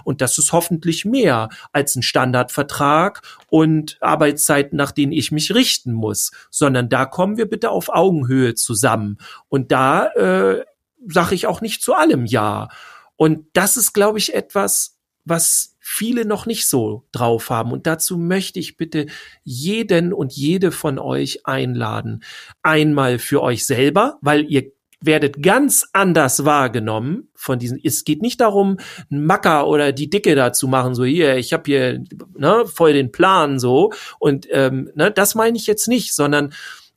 [0.04, 5.94] Und das ist hoffentlich mehr als ein Standardvertrag und Arbeitszeiten, nach denen ich mich richten
[5.94, 9.18] muss, sondern da kommen wir bitte auf Augenhöhe zusammen.
[9.50, 10.66] Und da äh,
[11.08, 12.70] sage ich auch nicht zu allem Ja.
[13.16, 17.72] Und das ist, glaube ich, etwas, was viele noch nicht so drauf haben.
[17.72, 19.08] Und dazu möchte ich bitte
[19.44, 22.24] jeden und jede von euch einladen.
[22.62, 27.80] Einmal für euch selber, weil ihr werdet ganz anders wahrgenommen von diesen.
[27.84, 28.78] Es geht nicht darum,
[29.12, 32.04] einen Macker oder die Dicke da zu machen, so hier, ich habe hier
[32.36, 33.92] ne, voll den Plan so.
[34.20, 36.54] Und ähm, ne, das meine ich jetzt nicht, sondern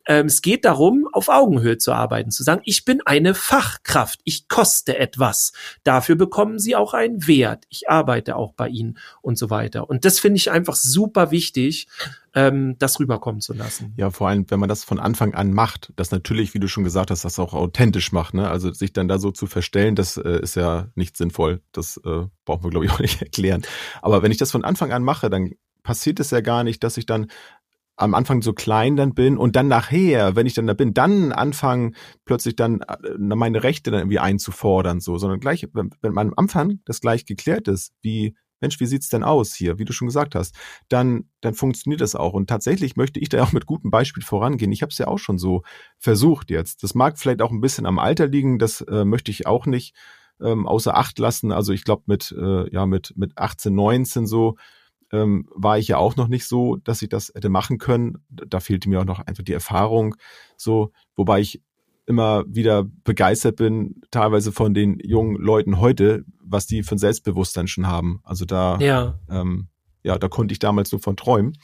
[0.07, 4.49] ähm, es geht darum, auf Augenhöhe zu arbeiten, zu sagen, ich bin eine Fachkraft, ich
[4.49, 5.53] koste etwas.
[5.85, 7.65] Dafür bekommen Sie auch einen Wert.
[7.69, 9.89] Ich arbeite auch bei Ihnen und so weiter.
[9.89, 11.89] Und das finde ich einfach super wichtig,
[12.35, 13.95] ähm, das rüberkommen zu lassen.
[13.97, 16.85] Ja, vor allem, wenn man das von Anfang an macht, das natürlich, wie du schon
[16.85, 18.35] gesagt hast, das auch authentisch macht.
[18.35, 18.49] Ne?
[18.49, 21.61] Also sich dann da so zu verstellen, das äh, ist ja nicht sinnvoll.
[21.73, 23.63] Das äh, brauchen wir, glaube ich, auch nicht erklären.
[24.03, 26.97] Aber wenn ich das von Anfang an mache, dann passiert es ja gar nicht, dass
[26.97, 27.31] ich dann
[28.01, 31.33] am Anfang so klein dann bin und dann nachher, wenn ich dann da bin, dann
[31.33, 36.29] anfangen plötzlich dann äh, meine Rechte dann irgendwie einzufordern, so, sondern gleich, wenn, wenn man
[36.29, 39.93] am Anfang das gleich geklärt ist, wie Mensch, wie sieht's denn aus hier, wie du
[39.93, 40.55] schon gesagt hast,
[40.89, 42.35] dann, dann funktioniert das auch.
[42.35, 44.73] Und tatsächlich möchte ich da auch mit gutem Beispiel vorangehen.
[44.73, 45.63] Ich habe es ja auch schon so
[45.99, 46.83] versucht jetzt.
[46.83, 49.95] Das mag vielleicht auch ein bisschen am Alter liegen, das äh, möchte ich auch nicht
[50.43, 51.53] ähm, außer Acht lassen.
[51.53, 54.57] Also ich glaube mit, äh, ja, mit, mit 18, 19 so
[55.13, 58.19] ähm, war ich ja auch noch nicht so, dass ich das hätte machen können.
[58.29, 60.15] Da fehlte mir auch noch einfach die Erfahrung.
[60.57, 61.63] So, wobei ich
[62.07, 67.69] immer wieder begeistert bin, teilweise von den jungen Leuten heute, was die für ein Selbstbewusstsein
[67.69, 68.21] schon haben.
[68.25, 69.69] Also da, ja, ähm,
[70.03, 71.57] ja da konnte ich damals nur von träumen.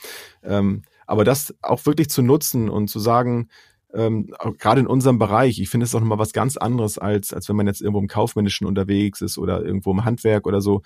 [0.42, 3.48] Ähm, aber das auch wirklich zu nutzen und zu sagen,
[3.92, 7.48] ähm, gerade in unserem Bereich, ich finde es auch nochmal was ganz anderes, als, als
[7.48, 10.82] wenn man jetzt irgendwo im Kaufmännischen unterwegs ist oder irgendwo im Handwerk oder so.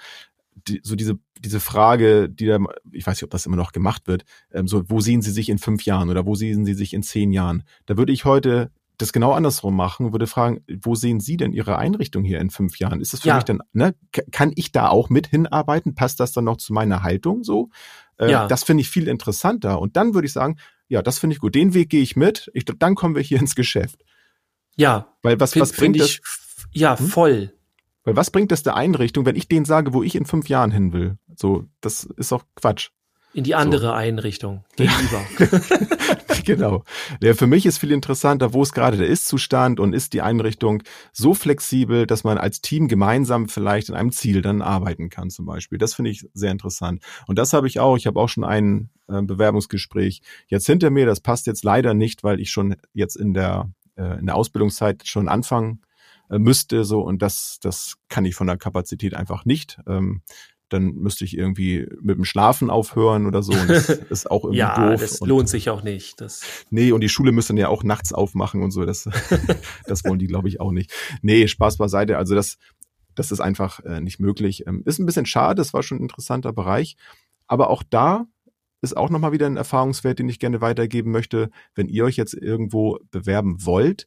[0.54, 2.58] Die, so diese, diese Frage, die da,
[2.92, 5.48] ich weiß nicht, ob das immer noch gemacht wird, ähm, so, wo sehen Sie sich
[5.48, 7.62] in fünf Jahren oder wo sehen Sie sich in zehn Jahren?
[7.86, 11.78] Da würde ich heute das genau andersrum machen, würde fragen, wo sehen Sie denn Ihre
[11.78, 13.00] Einrichtung hier in fünf Jahren?
[13.00, 13.36] Ist das für ja.
[13.36, 13.94] mich dann, ne,
[14.30, 15.94] kann ich da auch mit hinarbeiten?
[15.94, 17.70] Passt das dann noch zu meiner Haltung so?
[18.18, 18.46] Äh, ja.
[18.46, 19.80] Das finde ich viel interessanter.
[19.80, 20.56] Und dann würde ich sagen,
[20.88, 21.54] ja, das finde ich gut.
[21.54, 22.50] Den Weg gehe ich mit.
[22.52, 24.02] Ich, dann kommen wir hier ins Geschäft.
[24.76, 25.14] Ja.
[25.22, 26.66] Weil was, find, was bringt ich, das?
[26.72, 27.06] Ja, hm?
[27.06, 27.54] voll.
[28.04, 30.70] Weil was bringt das der Einrichtung, wenn ich denen sage, wo ich in fünf Jahren
[30.70, 31.18] hin will?
[31.36, 32.90] So, das ist doch Quatsch.
[33.32, 33.92] In die andere so.
[33.92, 35.24] Einrichtung gegenüber.
[36.44, 36.84] genau.
[37.22, 40.82] Ja, für mich ist viel interessanter, wo ist gerade der Ist-Zustand und ist die Einrichtung
[41.12, 45.46] so flexibel, dass man als Team gemeinsam vielleicht an einem Ziel dann arbeiten kann zum
[45.46, 45.78] Beispiel.
[45.78, 47.04] Das finde ich sehr interessant.
[47.28, 47.96] Und das habe ich auch.
[47.96, 51.06] Ich habe auch schon ein äh, Bewerbungsgespräch jetzt hinter mir.
[51.06, 55.06] Das passt jetzt leider nicht, weil ich schon jetzt in der, äh, in der Ausbildungszeit
[55.06, 55.82] schon anfangen
[56.30, 59.78] äh, müsste so und das das kann ich von der Kapazität einfach nicht.
[59.86, 60.22] Ähm,
[60.70, 63.52] dann müsste ich irgendwie mit dem Schlafen aufhören oder so.
[63.52, 65.00] Und das ist auch irgendwie ja, doof.
[65.00, 66.20] das lohnt sich auch nicht.
[66.20, 68.84] Das nee, und die Schule müsste dann ja auch nachts aufmachen und so.
[68.84, 69.08] Das,
[69.86, 70.92] das wollen die, glaube ich, auch nicht.
[71.22, 72.16] Nee, Spaß beiseite.
[72.16, 72.56] Also das,
[73.14, 74.66] das ist einfach äh, nicht möglich.
[74.66, 76.96] Ähm, ist ein bisschen schade, das war schon ein interessanter Bereich.
[77.46, 78.26] Aber auch da
[78.80, 81.50] ist auch nochmal wieder ein Erfahrungswert, den ich gerne weitergeben möchte.
[81.74, 84.06] Wenn ihr euch jetzt irgendwo bewerben wollt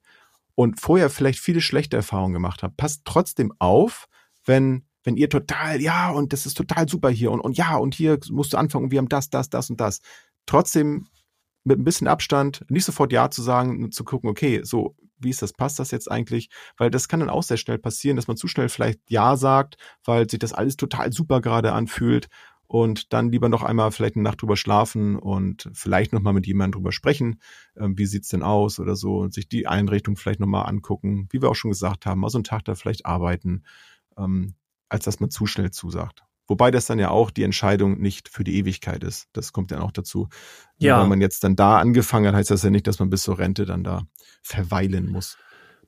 [0.55, 4.05] und vorher vielleicht viele schlechte Erfahrungen gemacht habt, passt trotzdem auf,
[4.45, 7.93] wenn wenn ihr total, ja, und das ist total super hier und, und ja, und
[7.93, 9.99] hier musst du anfangen wir haben das, das, das und das.
[10.45, 11.07] Trotzdem
[11.63, 15.41] mit ein bisschen Abstand, nicht sofort Ja zu sagen, zu gucken, okay, so, wie ist
[15.41, 16.49] das, passt das jetzt eigentlich?
[16.77, 19.77] Weil das kann dann auch sehr schnell passieren, dass man zu schnell vielleicht Ja sagt,
[20.03, 22.27] weil sich das alles total super gerade anfühlt
[22.67, 26.79] und dann lieber noch einmal vielleicht eine Nacht drüber schlafen und vielleicht nochmal mit jemandem
[26.79, 27.39] drüber sprechen,
[27.77, 31.41] ähm, wie sieht's denn aus oder so und sich die Einrichtung vielleicht nochmal angucken, wie
[31.41, 33.63] wir auch schon gesagt haben, mal so einen Tag da vielleicht arbeiten.
[34.17, 34.55] Ähm,
[34.93, 36.23] als dass man zu schnell zusagt.
[36.47, 39.27] Wobei das dann ja auch die Entscheidung nicht für die Ewigkeit ist.
[39.33, 40.29] Das kommt dann auch dazu.
[40.77, 41.01] Ja.
[41.01, 43.39] Wenn man jetzt dann da angefangen hat, heißt das ja nicht, dass man bis zur
[43.39, 44.03] Rente dann da
[44.43, 45.37] verweilen muss.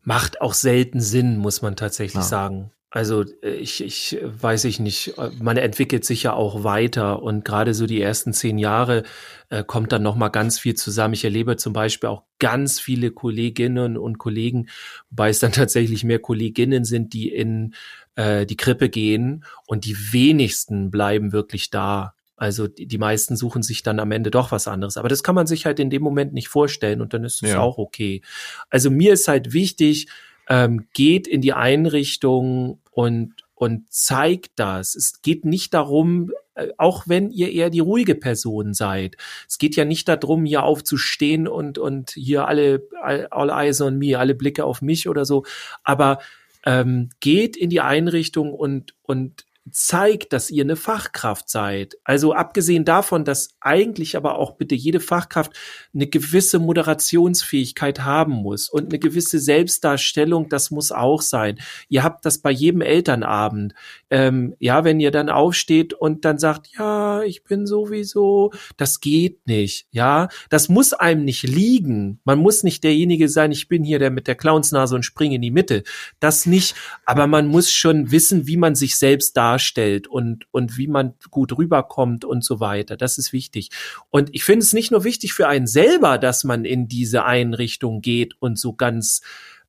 [0.02, 2.22] Macht auch selten Sinn, muss man tatsächlich ja.
[2.22, 2.72] sagen.
[2.96, 7.74] Also äh, ich, ich weiß ich nicht, man entwickelt sich ja auch weiter und gerade
[7.74, 9.04] so die ersten zehn Jahre
[9.50, 11.14] äh, kommt dann noch mal ganz viel zusammen.
[11.14, 14.70] Ich erlebe zum Beispiel auch ganz viele Kolleginnen und Kollegen,
[15.10, 17.74] wobei es dann tatsächlich mehr Kolleginnen sind, die in
[18.16, 22.14] äh, die Krippe gehen und die wenigsten bleiben wirklich da.
[22.38, 24.96] Also die, die meisten suchen sich dann am Ende doch was anderes.
[24.96, 27.50] Aber das kann man sich halt in dem Moment nicht vorstellen und dann ist es
[27.50, 27.60] ja.
[27.60, 28.22] auch okay.
[28.70, 30.08] Also mir ist halt wichtig,
[30.50, 34.96] ähm, geht in die Einrichtung und und zeigt das.
[34.96, 39.16] Es geht nicht darum, äh, auch wenn ihr eher die ruhige Person seid.
[39.48, 42.84] Es geht ja nicht darum, hier aufzustehen und und hier alle
[43.32, 45.46] all eyes on me, alle Blicke auf mich oder so.
[45.84, 46.20] Aber
[46.66, 51.96] ähm, geht in die Einrichtung und und zeigt, dass ihr eine Fachkraft seid.
[52.04, 55.54] Also abgesehen davon, dass eigentlich aber auch bitte jede Fachkraft
[55.94, 61.58] eine gewisse Moderationsfähigkeit haben muss und eine gewisse Selbstdarstellung, das muss auch sein.
[61.90, 63.74] Ihr habt das bei jedem Elternabend.
[64.12, 69.48] Ähm, ja, wenn ihr dann aufsteht und dann sagt, ja, ich bin sowieso, das geht
[69.48, 69.88] nicht.
[69.92, 72.20] Ja, das muss einem nicht liegen.
[72.24, 75.42] Man muss nicht derjenige sein, ich bin hier der mit der Clownsnase und springe in
[75.42, 75.84] die Mitte.
[76.20, 76.76] Das nicht.
[77.06, 81.14] Aber man muss schon wissen, wie man sich selbst darstellt darstellt und, und wie man
[81.32, 82.98] gut rüberkommt und so weiter.
[82.98, 83.70] Das ist wichtig.
[84.10, 88.02] Und ich finde es nicht nur wichtig für einen selber, dass man in diese Einrichtung
[88.02, 89.22] geht und so ganz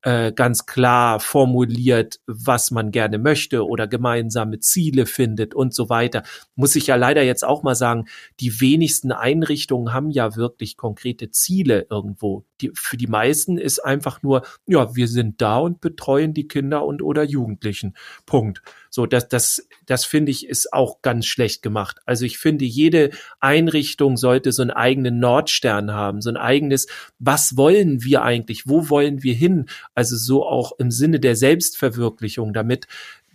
[0.02, 6.22] äh, ganz klar formuliert, was man gerne möchte oder gemeinsame Ziele findet und so weiter.
[6.54, 8.06] Muss ich ja leider jetzt auch mal sagen,
[8.40, 12.44] die wenigsten Einrichtungen haben ja wirklich konkrete Ziele irgendwo.
[12.60, 16.84] Die, für die meisten ist einfach nur, ja, wir sind da und betreuen die Kinder
[16.84, 17.94] und oder Jugendlichen.
[18.24, 18.62] Punkt.
[18.90, 21.98] So, das, das, das finde ich ist auch ganz schlecht gemacht.
[22.06, 26.86] Also ich finde, jede Einrichtung sollte so einen eigenen Nordstern haben, so ein eigenes,
[27.18, 28.66] was wollen wir eigentlich?
[28.66, 29.66] Wo wollen wir hin?
[29.94, 32.86] Also so auch im Sinne der Selbstverwirklichung, damit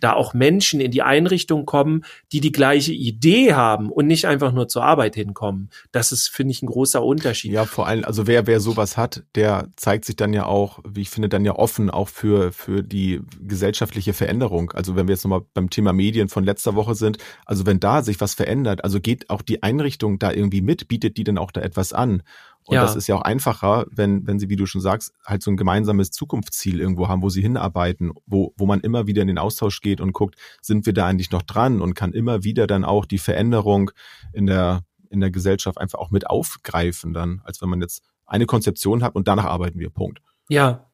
[0.02, 4.52] da auch Menschen in die Einrichtung kommen, die die gleiche Idee haben und nicht einfach
[4.52, 5.70] nur zur Arbeit hinkommen.
[5.92, 7.52] Das ist, finde ich, ein großer Unterschied.
[7.52, 11.02] Ja, vor allem, also wer, wer sowas hat, der zeigt sich dann ja auch, wie
[11.02, 14.72] ich finde, dann ja offen auch für, für die gesellschaftliche Veränderung.
[14.72, 18.02] Also wenn wir jetzt nochmal beim Thema Medien von letzter Woche sind, also wenn da
[18.02, 21.52] sich was verändert, also geht auch die Einrichtung da irgendwie mit, bietet die dann auch
[21.52, 22.22] da etwas an.
[22.64, 22.82] Und ja.
[22.82, 25.56] das ist ja auch einfacher, wenn, wenn sie, wie du schon sagst, halt so ein
[25.56, 29.80] gemeinsames Zukunftsziel irgendwo haben, wo sie hinarbeiten, wo, wo man immer wieder in den Austausch
[29.80, 33.04] geht und guckt, sind wir da eigentlich noch dran und kann immer wieder dann auch
[33.04, 33.90] die Veränderung
[34.32, 38.46] in der, in der Gesellschaft einfach auch mit aufgreifen dann, als wenn man jetzt eine
[38.46, 40.20] Konzeption hat und danach arbeiten wir, Punkt.
[40.48, 40.86] Ja,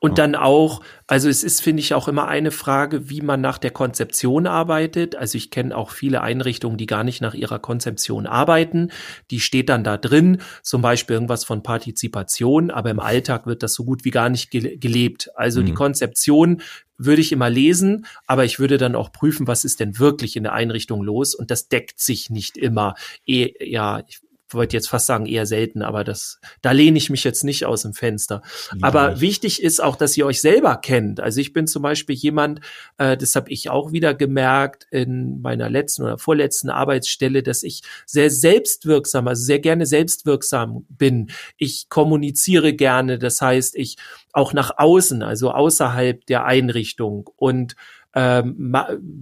[0.00, 3.58] und dann auch, also es ist, finde ich, auch immer eine Frage, wie man nach
[3.58, 5.16] der Konzeption arbeitet.
[5.16, 8.90] Also ich kenne auch viele Einrichtungen, die gar nicht nach ihrer Konzeption arbeiten.
[9.30, 13.74] Die steht dann da drin, zum Beispiel irgendwas von Partizipation, aber im Alltag wird das
[13.74, 15.30] so gut wie gar nicht ge gelebt.
[15.36, 15.66] Also mhm.
[15.66, 16.62] die Konzeption
[16.98, 20.44] würde ich immer lesen, aber ich würde dann auch prüfen, was ist denn wirklich in
[20.44, 22.94] der Einrichtung los und das deckt sich nicht immer.
[23.26, 27.24] E ja, ich wollte jetzt fast sagen eher selten, aber das, da lehne ich mich
[27.24, 28.42] jetzt nicht aus dem Fenster.
[28.72, 29.20] Ja, aber nicht.
[29.20, 31.20] wichtig ist auch, dass ihr euch selber kennt.
[31.20, 32.60] Also ich bin zum Beispiel jemand,
[32.98, 37.82] äh, das habe ich auch wieder gemerkt in meiner letzten oder vorletzten Arbeitsstelle, dass ich
[38.06, 41.30] sehr selbstwirksam, also sehr gerne selbstwirksam bin.
[41.56, 43.96] Ich kommuniziere gerne, das heißt, ich
[44.32, 47.74] auch nach außen, also außerhalb der Einrichtung und
[48.16, 48.74] ähm,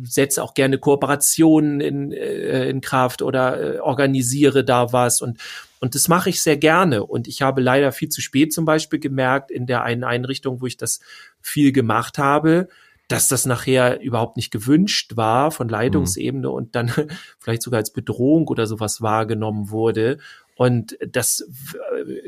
[0.04, 5.38] setze auch gerne Kooperationen in, äh, in Kraft oder äh, organisiere da was und
[5.80, 7.04] und das mache ich sehr gerne.
[7.04, 10.66] Und ich habe leider viel zu spät zum Beispiel gemerkt in der einen Einrichtung, wo
[10.66, 11.00] ich das
[11.42, 12.68] viel gemacht habe,
[13.08, 16.54] dass das nachher überhaupt nicht gewünscht war von Leitungsebene mhm.
[16.54, 16.90] und dann
[17.38, 20.16] vielleicht sogar als Bedrohung oder sowas wahrgenommen wurde.
[20.56, 21.46] Und das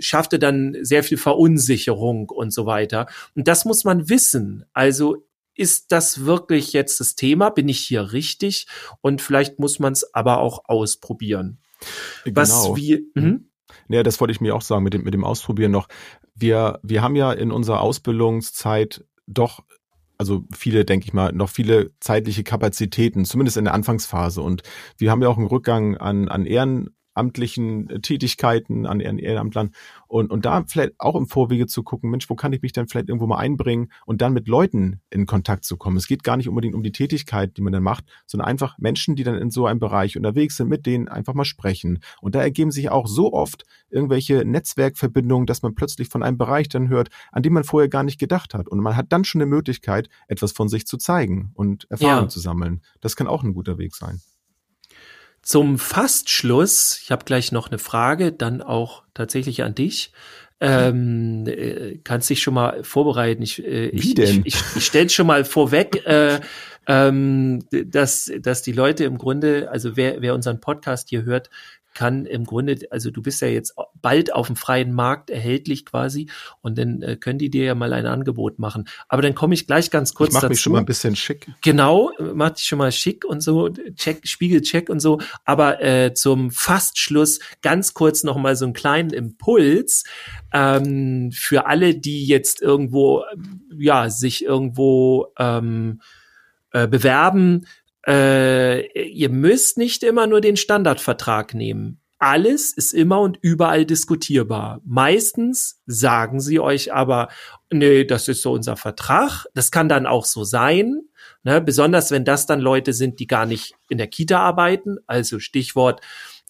[0.00, 3.06] schaffte dann sehr viel Verunsicherung und so weiter.
[3.34, 4.66] Und das muss man wissen.
[4.74, 5.25] Also
[5.56, 7.50] ist das wirklich jetzt das Thema?
[7.50, 8.66] Bin ich hier richtig?
[9.00, 11.58] Und vielleicht muss man es aber auch ausprobieren.
[12.24, 12.36] Genau.
[12.36, 13.50] Was wir, mhm.
[13.88, 15.88] Ja, das wollte ich mir auch sagen mit dem, mit dem Ausprobieren noch.
[16.34, 19.64] Wir, wir haben ja in unserer Ausbildungszeit doch
[20.18, 24.40] also viele, denke ich mal, noch viele zeitliche Kapazitäten, zumindest in der Anfangsphase.
[24.40, 24.62] Und
[24.96, 29.70] wir haben ja auch einen Rückgang an, an Ehren, amtlichen äh, Tätigkeiten, an Ehrenamtlern
[30.06, 32.88] und, und da vielleicht auch im Vorwege zu gucken, Mensch, wo kann ich mich denn
[32.88, 35.96] vielleicht irgendwo mal einbringen und dann mit Leuten in Kontakt zu kommen.
[35.96, 39.16] Es geht gar nicht unbedingt um die Tätigkeit, die man dann macht, sondern einfach Menschen,
[39.16, 42.00] die dann in so einem Bereich unterwegs sind, mit denen einfach mal sprechen.
[42.20, 46.68] Und da ergeben sich auch so oft irgendwelche Netzwerkverbindungen, dass man plötzlich von einem Bereich
[46.68, 48.68] dann hört, an dem man vorher gar nicht gedacht hat.
[48.68, 52.28] Und man hat dann schon eine Möglichkeit, etwas von sich zu zeigen und Erfahrungen ja.
[52.28, 52.82] zu sammeln.
[53.00, 54.20] Das kann auch ein guter Weg sein.
[55.46, 60.10] Zum Fastschluss, ich habe gleich noch eine Frage, dann auch tatsächlich an dich.
[60.58, 63.42] Ähm, äh, kannst dich schon mal vorbereiten.
[63.42, 64.42] Ich, äh, Wie ich, denn?
[64.44, 66.40] ich, ich, ich stelle schon mal vorweg, äh,
[66.88, 71.48] ähm, dass, dass die Leute im Grunde, also wer, wer unseren Podcast hier hört,
[71.96, 76.28] kann im Grunde, also du bist ja jetzt bald auf dem freien Markt erhältlich quasi
[76.60, 78.86] und dann äh, können die dir ja mal ein Angebot machen.
[79.08, 80.50] Aber dann komme ich gleich ganz kurz ich mach dazu.
[80.50, 81.48] mich schon mal ein bisschen schick.
[81.62, 85.18] Genau, mach dich schon mal schick und so, check, Spiegelcheck und so.
[85.46, 90.04] Aber äh, zum Fastschluss ganz kurz noch mal so einen kleinen Impuls
[90.52, 93.24] ähm, für alle, die jetzt irgendwo,
[93.78, 96.02] ja, sich irgendwo ähm,
[96.72, 97.66] äh, bewerben
[98.06, 102.00] äh, ihr müsst nicht immer nur den Standardvertrag nehmen.
[102.18, 104.80] Alles ist immer und überall diskutierbar.
[104.86, 107.28] Meistens sagen sie euch aber,
[107.70, 109.44] nee, das ist so unser Vertrag.
[109.52, 111.02] Das kann dann auch so sein.
[111.42, 111.60] Ne?
[111.60, 114.96] Besonders wenn das dann Leute sind, die gar nicht in der Kita arbeiten.
[115.06, 116.00] Also Stichwort,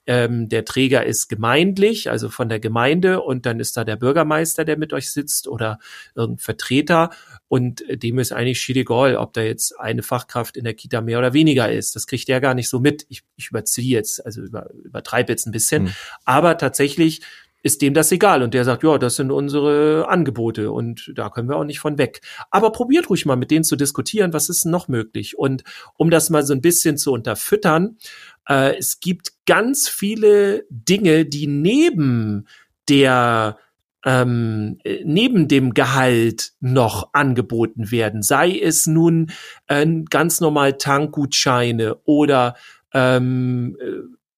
[0.07, 4.65] ähm, der Träger ist gemeindlich, also von der Gemeinde, und dann ist da der Bürgermeister,
[4.65, 5.79] der mit euch sitzt oder
[6.15, 7.11] irgendein Vertreter.
[7.49, 11.19] Und dem ist eigentlich shit egal, ob da jetzt eine Fachkraft in der Kita mehr
[11.19, 11.97] oder weniger ist.
[11.97, 13.07] Das kriegt der gar nicht so mit.
[13.09, 15.85] Ich, ich überziehe jetzt, also über, übertreibe jetzt ein bisschen.
[15.85, 15.91] Mhm.
[16.25, 17.23] Aber tatsächlich
[17.67, 21.49] ist dem das egal und der sagt, ja, das sind unsere Angebote und da können
[21.49, 22.21] wir auch nicht von weg.
[22.53, 25.37] Aber probiert ruhig mal mit denen zu diskutieren, was ist noch möglich?
[25.37, 25.65] Und
[25.97, 27.99] um das mal so ein bisschen zu unterfüttern,
[28.49, 32.47] äh, es gibt ganz viele Dinge, die neben
[32.89, 33.59] der
[34.05, 38.23] ähm, neben dem Gehalt noch angeboten werden.
[38.23, 39.33] Sei es nun
[39.67, 42.55] äh, ganz normal Tankgutscheine oder
[42.95, 43.77] ähm,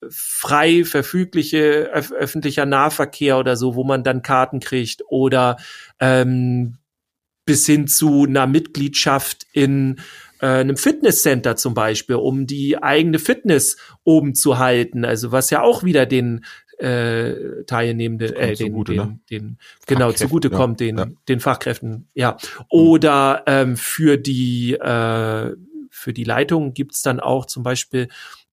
[0.09, 5.57] frei verfügliche öf öffentlicher Nahverkehr oder so, wo man dann Karten kriegt oder
[6.01, 6.79] ähm,
[7.45, 10.01] bis hin zu einer Mitgliedschaft in
[10.41, 15.05] äh, einem Fitnesscenter zum Beispiel, um die eigene Fitness oben zu halten.
[15.05, 16.45] Also was ja auch wieder den
[16.79, 19.19] äh, Teilnehmenden, äh, den, zugute, den, ne?
[19.31, 21.07] den genau zugute kommt, ja, den ja.
[21.29, 22.37] den Fachkräften, ja.
[22.69, 25.57] Oder ähm, für die äh,
[25.91, 28.07] für die Leitung gibt's dann auch zum Beispiel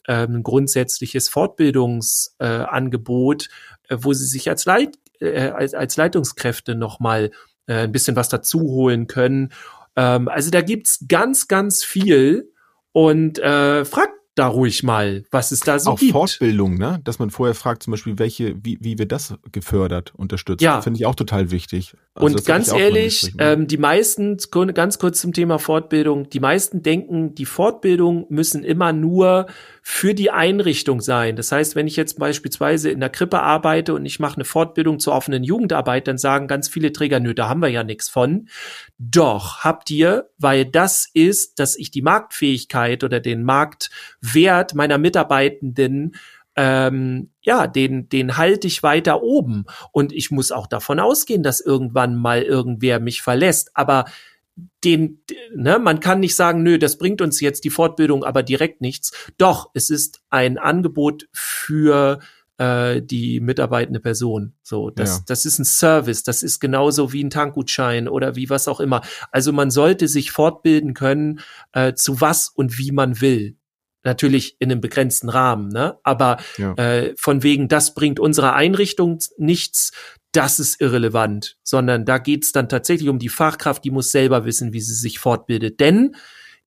[0.08, 3.50] ähm, ein grundsätzliches Fortbildungsangebot,
[3.90, 7.30] äh, äh, wo sie sich als Leit äh, als, als Leitungskräfte nochmal
[7.68, 9.52] äh, ein bisschen was dazu holen können.
[9.96, 12.52] Ähm, also da gibt's ganz, ganz viel
[12.92, 16.12] und äh, fragt da ruhig mal, was es da so auch gibt.
[16.12, 17.00] Fortbildung, ne?
[17.06, 20.62] Dass man vorher fragt, zum Beispiel, welche, wie, wie wird das gefördert, unterstützt.
[20.62, 20.82] Ja.
[20.82, 21.96] Finde ich auch total wichtig.
[22.14, 24.38] Also und ganz auch ehrlich, ähm, die meisten,
[24.74, 29.48] ganz kurz zum Thema Fortbildung, die meisten denken, die Fortbildung müssen immer nur
[29.88, 31.36] für die Einrichtung sein.
[31.36, 34.98] Das heißt, wenn ich jetzt beispielsweise in der Krippe arbeite und ich mache eine Fortbildung
[34.98, 38.50] zur offenen Jugendarbeit, dann sagen ganz viele Träger, nö, da haben wir ja nichts von.
[38.98, 46.16] Doch, habt ihr, weil das ist, dass ich die Marktfähigkeit oder den Marktwert meiner Mitarbeitenden
[46.56, 49.66] ähm, ja, den, den halte ich weiter oben.
[49.92, 53.70] Und ich muss auch davon ausgehen, dass irgendwann mal irgendwer mich verlässt.
[53.76, 54.06] Aber
[54.84, 55.22] den,
[55.54, 59.12] ne, man kann nicht sagen, nö, das bringt uns jetzt die Fortbildung aber direkt nichts.
[59.38, 62.20] Doch, es ist ein Angebot für
[62.58, 64.54] äh, die mitarbeitende Person.
[64.64, 65.24] So, das, Ja.
[65.28, 66.24] das ist ein Service.
[66.24, 69.02] Das ist genauso wie ein Tankgutschein oder wie was auch immer.
[69.32, 71.42] Also man sollte sich fortbilden können,
[71.74, 73.58] äh, zu was und wie man will.
[74.06, 75.98] Natürlich in einem begrenzten Rahmen, ne?
[76.04, 76.76] Aber Ja.
[76.76, 79.92] äh, von wegen, das bringt unserer Einrichtung nichts,
[80.36, 84.74] das ist irrelevant, sondern da geht's dann tatsächlich um die Fachkraft, die muss selber wissen,
[84.74, 85.80] wie sie sich fortbildet.
[85.80, 86.16] Denn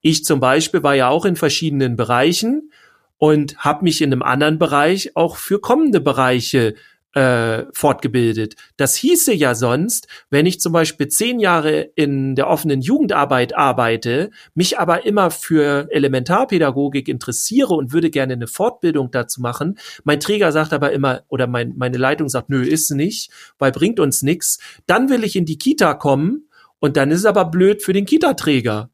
[0.01, 2.73] ich zum Beispiel war ja auch in verschiedenen Bereichen
[3.19, 6.75] und habe mich in einem anderen Bereich auch für kommende Bereiche
[7.19, 8.55] äh, fortgebildet.
[8.77, 14.31] Das hieße ja sonst, wenn ich zum Beispiel zehn Jahre in der offenen Jugendarbeit arbeite,
[14.55, 19.81] mich aber immer für Elementarpädagogik interessiere und würde gerne eine Fortbildung dazu machen.
[20.05, 23.99] Mein Träger sagt aber immer, oder mein, meine Leitung sagt, nö, ist nicht, weil bringt
[23.99, 24.61] uns nichts.
[24.87, 26.49] Dann will ich in die Kita kommen
[26.79, 28.91] und dann ist es aber blöd für den Kita-Träger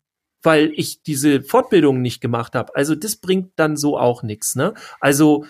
[0.46, 2.76] weil ich diese Fortbildung nicht gemacht habe.
[2.76, 4.56] Also das bringt dann so auch nichts.
[4.56, 4.74] Ne?
[5.00, 5.46] Also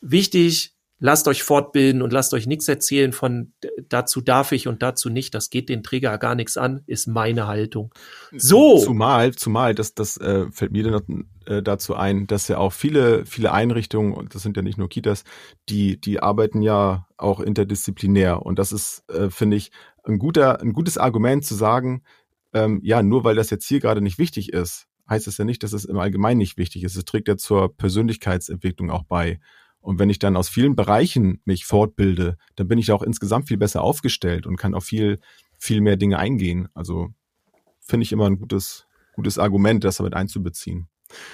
[0.00, 3.52] wichtig, lasst euch fortbilden und lasst euch nichts erzählen von
[3.88, 5.34] dazu darf ich und dazu nicht.
[5.34, 7.92] Das geht den Träger gar nichts an, ist meine Haltung.
[8.32, 11.02] So, Zumal, zumal, das, das äh, fällt mir dann noch,
[11.46, 14.88] äh, dazu ein, dass ja auch viele, viele Einrichtungen, und das sind ja nicht nur
[14.88, 15.24] Kitas,
[15.68, 18.44] die, die arbeiten ja auch interdisziplinär.
[18.44, 19.70] Und das ist, äh, finde ich,
[20.04, 22.02] ein guter, ein gutes Argument zu sagen,
[22.54, 25.62] ähm, ja, nur weil das jetzt hier gerade nicht wichtig ist, heißt es ja nicht,
[25.62, 26.96] dass es im Allgemeinen nicht wichtig ist.
[26.96, 29.40] Es trägt ja zur Persönlichkeitsentwicklung auch bei.
[29.86, 33.56] Und wenn ich dann aus vielen Bereichen mich fortbilde, dann bin ich auch insgesamt viel
[33.56, 35.20] besser aufgestellt und kann auf viel,
[35.58, 36.68] viel mehr Dinge eingehen.
[36.74, 37.10] Also
[37.78, 40.88] finde ich immer ein gutes, gutes Argument, das damit einzubeziehen.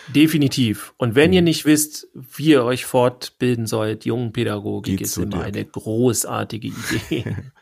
[0.09, 0.93] definitiv.
[0.99, 1.35] Und wenn Mhm.
[1.37, 5.45] ihr nicht wisst, wie ihr euch fortbilden sollt, Jungenpädagogik Geht ist immer Dirk.
[5.47, 7.25] eine großartige Idee.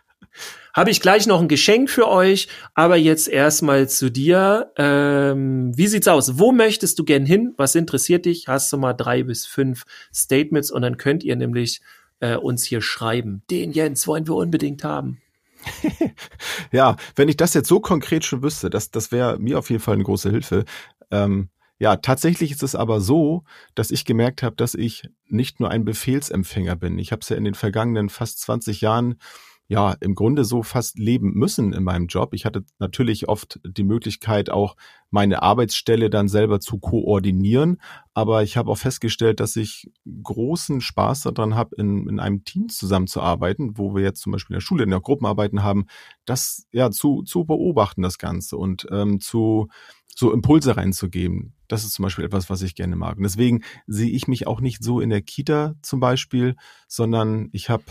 [0.74, 4.72] Habe ich gleich noch ein Geschenk für euch, aber jetzt erstmal zu dir.
[4.76, 6.38] Ähm, wie sieht's aus?
[6.38, 7.54] Wo möchtest du gern hin?
[7.56, 8.46] Was interessiert dich?
[8.46, 11.80] Hast du mal drei bis fünf Statements und dann könnt ihr nämlich
[12.20, 13.42] äh, uns hier schreiben.
[13.50, 15.20] Den Jens wollen wir unbedingt haben.
[16.72, 19.82] Ja, wenn ich das jetzt so konkret schon wüsste, das, das wäre mir auf jeden
[19.82, 20.64] Fall eine große Hilfe.
[21.10, 23.42] Ähm, ja, tatsächlich ist es aber so,
[23.74, 26.98] dass ich gemerkt habe, dass ich nicht nur ein Befehlsempfänger bin.
[26.98, 29.16] Ich habe es ja in den vergangenen fast 20 Jahren
[29.70, 32.34] ja im Grunde so fast leben müssen in meinem Job.
[32.34, 34.74] Ich hatte natürlich oft die Möglichkeit, auch
[35.10, 37.80] meine Arbeitsstelle dann selber zu koordinieren,
[38.12, 39.88] aber ich habe auch festgestellt, dass ich
[40.24, 44.58] großen Spaß daran habe, in, in einem Team zusammenzuarbeiten, wo wir jetzt zum Beispiel in
[44.58, 45.86] der Schule in der Gruppenarbeiten haben,
[46.24, 49.68] das ja zu, zu beobachten, das Ganze und ähm, zu
[50.16, 51.54] so Impulse reinzugeben.
[51.68, 53.18] Das ist zum Beispiel etwas, was ich gerne mag.
[53.18, 56.56] Und deswegen sehe ich mich auch nicht so in der Kita zum Beispiel,
[56.88, 57.84] sondern ich habe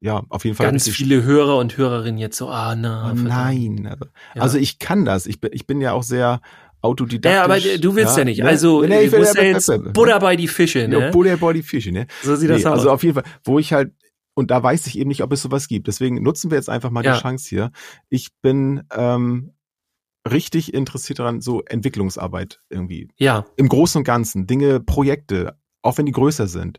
[0.00, 3.28] ja auf jeden Fall Ganz viele Hörer und Hörerinnen jetzt so, ah, na, Oh, verdammt.
[3.28, 4.42] nein, aber, Ja.
[4.42, 5.26] also ich kann das.
[5.26, 6.40] Ich bin, ich bin ja auch sehr
[6.82, 7.36] autodidaktisch.
[7.36, 8.38] Ja, aber du willst ja, nicht.
[8.40, 8.46] ne?
[8.48, 11.10] Also, Nee, ich will- ja jetzt Butter bei die Fische, Ja, ne?
[11.10, 12.06] Buddha Body Fische, ne?
[12.22, 12.78] So sieht Nee, das aus.
[12.78, 13.92] also auf jeden Fall, wo ich halt,
[14.34, 15.86] und da weiß ich eben nicht, ob es sowas gibt.
[15.88, 17.14] Deswegen nutzen wir jetzt einfach mal Ja.
[17.14, 17.70] die Chance hier.
[18.08, 19.52] Ich bin ähm,
[20.30, 26.06] richtig interessiert daran, so Entwicklungsarbeit irgendwie ja, im Großen und Ganzen, Dinge, Projekte, auch wenn
[26.06, 26.78] die größer sind,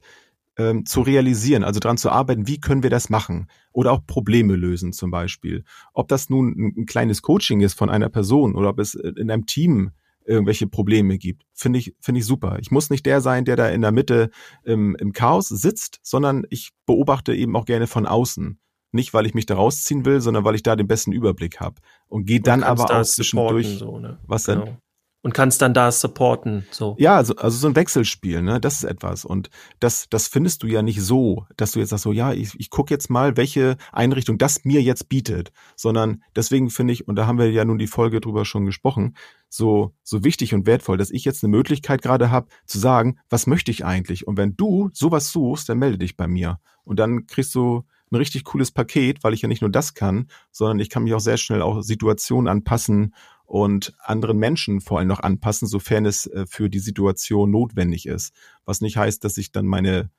[0.62, 3.48] ähm, zu realisieren, also daran zu arbeiten, wie können wir das machen?
[3.72, 5.64] Oder auch Probleme lösen zum Beispiel.
[5.94, 9.32] Ob das nun ein, ein kleines Coaching ist von einer Person oder ob es in
[9.32, 9.92] einem Team
[10.26, 11.46] irgendwelche Probleme gibt.
[11.54, 12.58] Finde ich, finde ich super.
[12.60, 14.30] Ich muss nicht der sein, der da in der Mitte
[14.64, 18.60] im, im Chaos sitzt, sondern ich beobachte eben auch gerne von außen.
[18.92, 21.76] Nicht, weil ich mich da rausziehen will, sondern weil ich da den besten Überblick habe.
[22.08, 23.80] Und gehe dann aber auch zwischendurch.
[23.80, 24.20] So, ne?
[24.28, 24.78] Was denn?
[25.24, 26.66] Und kannst dann da supporten.
[26.72, 26.96] So.
[26.98, 28.60] Ja, also, also so ein Wechselspiel, ne?
[28.60, 29.24] Das ist etwas.
[29.24, 32.60] Und das, das findest du ja nicht so, dass du jetzt sagst, so ja, ich,
[32.60, 35.52] ich gucke jetzt mal, welche Einrichtung das mir jetzt bietet.
[35.76, 39.16] Sondern deswegen finde ich, und da haben wir ja nun die Folge drüber schon gesprochen,
[39.48, 43.46] so, so wichtig und wertvoll, dass ich jetzt eine Möglichkeit gerade habe, zu sagen, was
[43.46, 44.26] möchte ich eigentlich?
[44.26, 46.60] Und wenn du sowas suchst, dann melde dich bei mir.
[46.84, 50.28] Und dann kriegst du ein richtig cooles Paket, weil ich ja nicht nur das kann,
[50.52, 53.14] sondern ich kann mich auch sehr schnell auch Situationen anpassen
[53.52, 58.34] und anderen Menschen vor allem noch anpassen, sofern es äh, für die Situation notwendig ist.
[58.64, 60.10] Was nicht heißt, dass ich dann meine,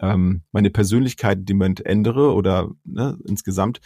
[0.00, 3.82] ähm, meine Persönlichkeit in dem Moment ändere oder ne, insgesamt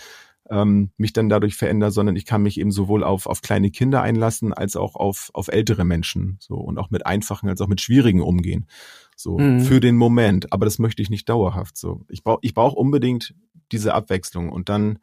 [0.51, 4.03] ähm, mich dann dadurch verändere, sondern ich kann mich eben sowohl auf, auf kleine Kinder
[4.03, 6.37] einlassen, als auch auf, auf ältere Menschen.
[6.39, 8.69] So und auch mit einfachen als auch mit schwierigen umgehen.
[9.17, 9.63] So mhm.
[9.63, 10.53] für den Moment.
[10.53, 11.77] Aber das möchte ich nicht dauerhaft.
[11.77, 13.35] So ich brauche ich brauche unbedingt
[13.73, 15.01] diese Abwechslung und dann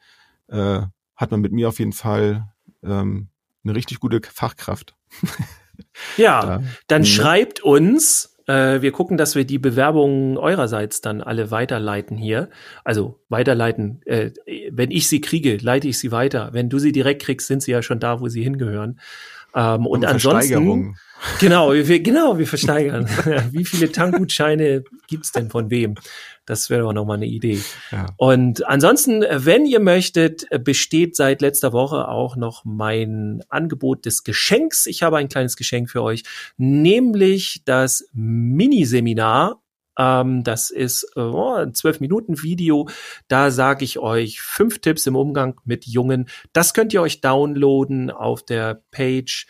[0.47, 0.83] äh,
[1.17, 3.27] hat man mit mir auf jeden Fall ähm,
[3.63, 4.95] eine richtig gute Fachkraft.
[6.17, 7.07] ja, da, dann ne?
[7.07, 8.35] schreibt uns.
[8.47, 12.49] Äh, wir gucken, dass wir die Bewerbungen eurerseits dann alle weiterleiten hier.
[12.83, 14.01] Also weiterleiten.
[14.05, 14.31] Äh,
[14.71, 16.49] wenn ich sie kriege, leite ich sie weiter.
[16.53, 18.99] Wenn du sie direkt kriegst, sind sie ja schon da, wo sie hingehören.
[19.53, 20.95] Ähm, und, und ansonsten,
[21.39, 23.07] genau, wir, genau, wir versteigern.
[23.51, 25.95] Wie viele Tankgutscheine gibt's denn von wem?
[26.45, 27.61] Das wäre doch nochmal eine Idee.
[27.91, 28.07] Ja.
[28.17, 34.87] Und ansonsten, wenn ihr möchtet, besteht seit letzter Woche auch noch mein Angebot des Geschenks.
[34.87, 36.23] Ich habe ein kleines Geschenk für euch,
[36.57, 39.61] nämlich das Miniseminar
[39.99, 42.87] ähm, das ist oh, ein zwölf Minuten Video.
[43.27, 46.29] Da sage ich euch fünf Tipps im Umgang mit Jungen.
[46.53, 49.45] Das könnt ihr euch downloaden auf der Page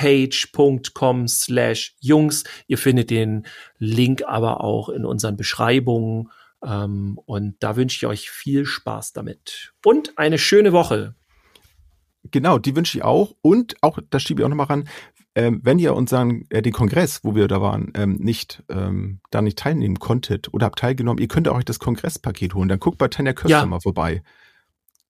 [0.00, 2.44] subscribepage.com slash Jungs.
[2.66, 3.46] Ihr findet den
[3.78, 6.28] Link aber auch in unseren Beschreibungen.
[6.64, 9.72] Ähm, und da wünsche ich euch viel Spaß damit.
[9.84, 11.14] Und eine schöne Woche.
[12.30, 13.34] Genau, die wünsche ich auch.
[13.40, 14.88] Und auch, das schiebe ich auch nochmal ran,
[15.34, 19.42] ähm, wenn ihr unseren, äh, den Kongress, wo wir da waren, ähm, nicht, ähm, da
[19.42, 22.68] nicht teilnehmen konntet oder habt teilgenommen, ihr könnt euch das Kongresspaket holen.
[22.68, 23.66] Dann guckt bei Tanja Köster ja.
[23.66, 24.22] mal vorbei.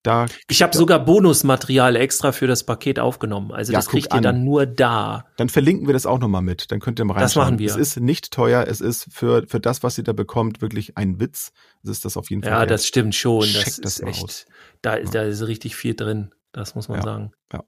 [0.02, 3.52] Da ich habe sogar Bonusmaterial extra für das Paket aufgenommen.
[3.52, 5.26] Also ja, das kriegt ihr dann nur da.
[5.36, 6.72] Dann verlinken wir das auch nochmal mit.
[6.72, 7.42] Dann könnt ihr mal reinschauen.
[7.42, 7.70] Das machen wir.
[7.70, 8.64] Es ist nicht teuer.
[8.66, 11.52] Es ist für, für das, was ihr da bekommt, wirklich ein Witz.
[11.82, 12.52] Es ist das auf jeden Fall.
[12.52, 13.40] Ja, das stimmt schon.
[13.40, 14.46] Das ist das echt.
[14.80, 15.04] Da, ja.
[15.04, 16.32] da ist richtig viel drin.
[16.52, 17.04] Das muss man ja.
[17.04, 17.32] sagen.
[17.52, 17.64] Ja.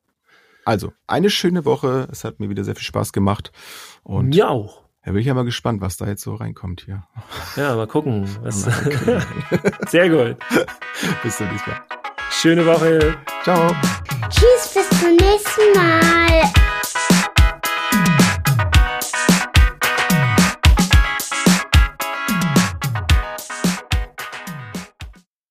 [0.64, 2.08] Also, eine schöne Woche.
[2.10, 3.52] Es hat mir wieder sehr viel Spaß gemacht.
[4.04, 4.82] Und mir auch.
[5.04, 7.04] Da bin ich ja mal gespannt, was da jetzt so reinkommt hier.
[7.56, 8.28] Ja, mal gucken.
[8.42, 8.62] Was
[9.88, 10.36] sehr gut.
[11.22, 12.01] Bis zum nächsten Mal.
[12.32, 13.16] Schöne Woche.
[13.44, 13.76] Ciao.
[14.30, 16.61] Tschüss, bis zum nächsten Mal.